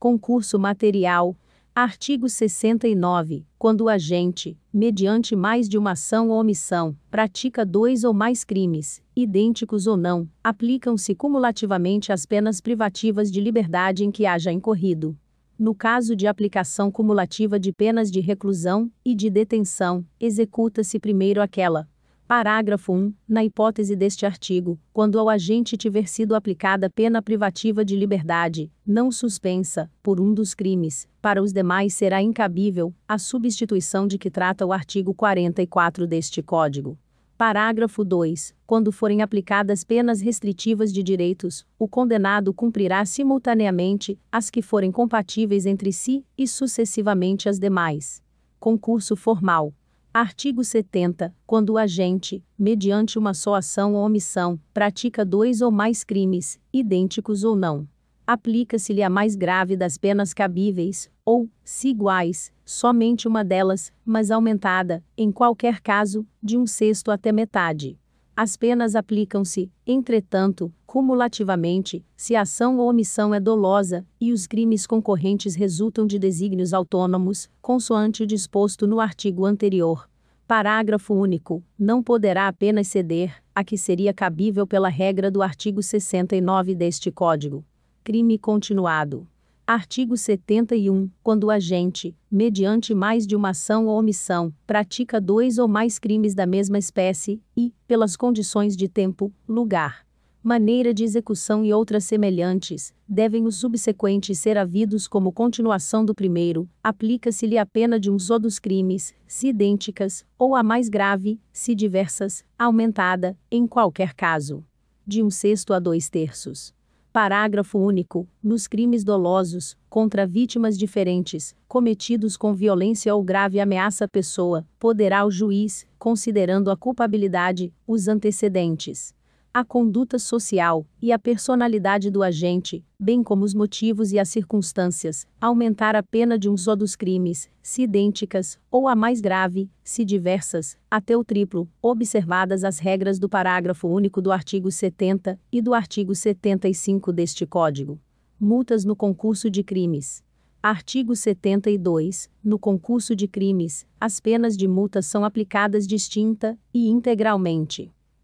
Concurso 0.00 0.58
material, 0.58 1.36
Artigo 1.76 2.28
69. 2.28 3.44
Quando 3.58 3.80
o 3.80 3.88
agente, 3.88 4.56
mediante 4.72 5.34
mais 5.34 5.68
de 5.68 5.76
uma 5.76 5.90
ação 5.90 6.28
ou 6.28 6.38
omissão, 6.38 6.96
pratica 7.10 7.66
dois 7.66 8.04
ou 8.04 8.14
mais 8.14 8.44
crimes, 8.44 9.02
idênticos 9.16 9.88
ou 9.88 9.96
não, 9.96 10.28
aplicam-se 10.40 11.16
cumulativamente 11.16 12.12
as 12.12 12.24
penas 12.24 12.60
privativas 12.60 13.28
de 13.28 13.40
liberdade 13.40 14.04
em 14.04 14.12
que 14.12 14.24
haja 14.24 14.52
incorrido. 14.52 15.18
No 15.58 15.74
caso 15.74 16.14
de 16.14 16.28
aplicação 16.28 16.92
cumulativa 16.92 17.58
de 17.58 17.72
penas 17.72 18.08
de 18.08 18.20
reclusão 18.20 18.88
e 19.04 19.12
de 19.12 19.28
detenção, 19.28 20.06
executa-se 20.20 21.00
primeiro 21.00 21.42
aquela, 21.42 21.88
Parágrafo 22.26 22.90
1. 22.90 23.12
Na 23.28 23.44
hipótese 23.44 23.94
deste 23.94 24.24
artigo, 24.24 24.80
quando 24.94 25.18
ao 25.18 25.28
agente 25.28 25.76
tiver 25.76 26.08
sido 26.08 26.34
aplicada 26.34 26.88
pena 26.88 27.20
privativa 27.20 27.84
de 27.84 27.94
liberdade, 27.94 28.72
não 28.86 29.12
suspensa, 29.12 29.90
por 30.02 30.18
um 30.18 30.32
dos 30.32 30.54
crimes, 30.54 31.06
para 31.20 31.42
os 31.42 31.52
demais 31.52 31.92
será 31.92 32.22
incabível 32.22 32.94
a 33.06 33.18
substituição 33.18 34.06
de 34.06 34.16
que 34.16 34.30
trata 34.30 34.64
o 34.64 34.72
artigo 34.72 35.12
44 35.12 36.06
deste 36.06 36.42
Código. 36.42 36.98
Parágrafo 37.36 38.02
2. 38.02 38.54
Quando 38.66 38.90
forem 38.90 39.20
aplicadas 39.20 39.84
penas 39.84 40.22
restritivas 40.22 40.90
de 40.94 41.02
direitos, 41.02 41.66
o 41.78 41.86
condenado 41.86 42.54
cumprirá 42.54 43.04
simultaneamente 43.04 44.18
as 44.32 44.48
que 44.48 44.62
forem 44.62 44.90
compatíveis 44.90 45.66
entre 45.66 45.92
si 45.92 46.24
e 46.38 46.48
sucessivamente 46.48 47.50
as 47.50 47.58
demais. 47.58 48.22
Concurso 48.58 49.14
formal. 49.14 49.74
Artigo 50.16 50.62
70. 50.62 51.34
Quando 51.44 51.70
o 51.70 51.76
agente, 51.76 52.40
mediante 52.56 53.18
uma 53.18 53.34
só 53.34 53.56
ação 53.56 53.94
ou 53.94 54.06
omissão, 54.06 54.60
pratica 54.72 55.24
dois 55.24 55.60
ou 55.60 55.72
mais 55.72 56.04
crimes, 56.04 56.56
idênticos 56.72 57.42
ou 57.42 57.56
não, 57.56 57.88
aplica-se-lhe 58.24 59.02
a 59.02 59.10
mais 59.10 59.34
grave 59.34 59.76
das 59.76 59.98
penas 59.98 60.32
cabíveis, 60.32 61.10
ou, 61.24 61.50
se 61.64 61.88
iguais, 61.88 62.52
somente 62.64 63.26
uma 63.26 63.42
delas, 63.42 63.92
mas 64.04 64.30
aumentada, 64.30 65.02
em 65.18 65.32
qualquer 65.32 65.80
caso, 65.80 66.24
de 66.40 66.56
um 66.56 66.64
sexto 66.64 67.10
até 67.10 67.32
metade. 67.32 67.98
As 68.36 68.56
penas 68.56 68.94
aplicam-se, 68.94 69.68
entretanto, 69.84 70.72
cumulativamente, 70.94 72.06
se 72.16 72.36
a 72.36 72.42
ação 72.42 72.78
ou 72.78 72.88
omissão 72.88 73.34
é 73.34 73.40
dolosa, 73.40 74.06
e 74.20 74.32
os 74.32 74.46
crimes 74.46 74.86
concorrentes 74.86 75.56
resultam 75.56 76.06
de 76.06 76.20
desígnios 76.20 76.72
autônomos, 76.72 77.50
consoante 77.60 78.22
o 78.22 78.26
disposto 78.28 78.86
no 78.86 79.00
artigo 79.00 79.44
anterior. 79.44 80.08
Parágrafo 80.46 81.12
único. 81.12 81.64
Não 81.76 82.00
poderá 82.00 82.46
apenas 82.46 82.86
ceder, 82.86 83.42
a 83.52 83.64
que 83.64 83.76
seria 83.76 84.14
cabível 84.14 84.68
pela 84.68 84.88
regra 84.88 85.32
do 85.32 85.42
artigo 85.42 85.82
69 85.82 86.76
deste 86.76 87.10
Código. 87.10 87.64
Crime 88.04 88.38
continuado. 88.38 89.26
Artigo 89.66 90.16
71. 90.16 91.10
Quando 91.24 91.44
o 91.44 91.50
agente, 91.50 92.16
mediante 92.30 92.94
mais 92.94 93.26
de 93.26 93.34
uma 93.34 93.48
ação 93.48 93.88
ou 93.88 93.98
omissão, 93.98 94.54
pratica 94.64 95.20
dois 95.20 95.58
ou 95.58 95.66
mais 95.66 95.98
crimes 95.98 96.36
da 96.36 96.46
mesma 96.46 96.78
espécie, 96.78 97.42
e, 97.56 97.74
pelas 97.84 98.14
condições 98.16 98.76
de 98.76 98.88
tempo, 98.88 99.32
lugar, 99.48 100.04
maneira 100.44 100.92
de 100.92 101.02
execução 101.02 101.64
e 101.64 101.72
outras 101.72 102.04
semelhantes, 102.04 102.92
devem 103.08 103.46
os 103.46 103.56
subsequentes 103.56 104.38
ser 104.38 104.58
havidos 104.58 105.08
como 105.08 105.32
continuação 105.32 106.04
do 106.04 106.14
primeiro, 106.14 106.68
aplica-se-lhe 106.82 107.56
a 107.56 107.64
pena 107.64 107.98
de 107.98 108.10
um 108.10 108.18
só 108.18 108.38
dos 108.38 108.58
crimes, 108.58 109.14
se 109.26 109.48
idênticas, 109.48 110.22
ou 110.38 110.54
a 110.54 110.62
mais 110.62 110.90
grave, 110.90 111.40
se 111.50 111.74
diversas, 111.74 112.44
aumentada, 112.58 113.38
em 113.50 113.66
qualquer 113.66 114.12
caso, 114.12 114.62
de 115.06 115.22
um 115.22 115.30
sexto 115.30 115.72
a 115.72 115.78
dois 115.78 116.10
terços. 116.10 116.74
Parágrafo 117.10 117.78
único. 117.78 118.28
Nos 118.42 118.66
crimes 118.66 119.02
dolosos, 119.02 119.78
contra 119.88 120.26
vítimas 120.26 120.76
diferentes, 120.76 121.56
cometidos 121.66 122.36
com 122.36 122.52
violência 122.52 123.14
ou 123.14 123.22
grave 123.22 123.60
ameaça 123.60 124.04
à 124.04 124.08
pessoa, 124.08 124.66
poderá 124.78 125.24
o 125.24 125.30
juiz, 125.30 125.86
considerando 125.98 126.70
a 126.70 126.76
culpabilidade, 126.76 127.72
os 127.86 128.08
antecedentes 128.08 129.14
a 129.54 129.64
conduta 129.64 130.18
social 130.18 130.84
e 131.00 131.12
a 131.12 131.18
personalidade 131.18 132.10
do 132.10 132.24
agente, 132.24 132.84
bem 132.98 133.22
como 133.22 133.44
os 133.44 133.54
motivos 133.54 134.10
e 134.10 134.18
as 134.18 134.28
circunstâncias, 134.28 135.28
aumentar 135.40 135.94
a 135.94 136.02
pena 136.02 136.36
de 136.36 136.50
um 136.50 136.56
só 136.56 136.74
dos 136.74 136.96
crimes, 136.96 137.48
se 137.62 137.82
idênticas, 137.82 138.58
ou 138.68 138.88
a 138.88 138.96
mais 138.96 139.20
grave, 139.20 139.70
se 139.84 140.04
diversas, 140.04 140.76
até 140.90 141.16
o 141.16 141.22
triplo, 141.22 141.68
observadas 141.80 142.64
as 142.64 142.80
regras 142.80 143.16
do 143.16 143.28
parágrafo 143.28 143.86
único 143.86 144.20
do 144.20 144.32
artigo 144.32 144.72
70 144.72 145.38
e 145.52 145.62
do 145.62 145.72
artigo 145.72 146.16
75 146.16 147.12
deste 147.12 147.46
Código. 147.46 148.00
Multas 148.40 148.84
no 148.84 148.96
concurso 148.96 149.48
de 149.48 149.62
crimes. 149.62 150.20
Artigo 150.60 151.14
72. 151.14 152.28
No 152.42 152.58
concurso 152.58 153.14
de 153.14 153.28
crimes, 153.28 153.86
as 154.00 154.18
penas 154.18 154.56
de 154.56 154.66
multa 154.66 155.00
são 155.00 155.24
aplicadas 155.24 155.86
distinta 155.86 156.58
e 156.72 156.88
integralmente 156.88 157.93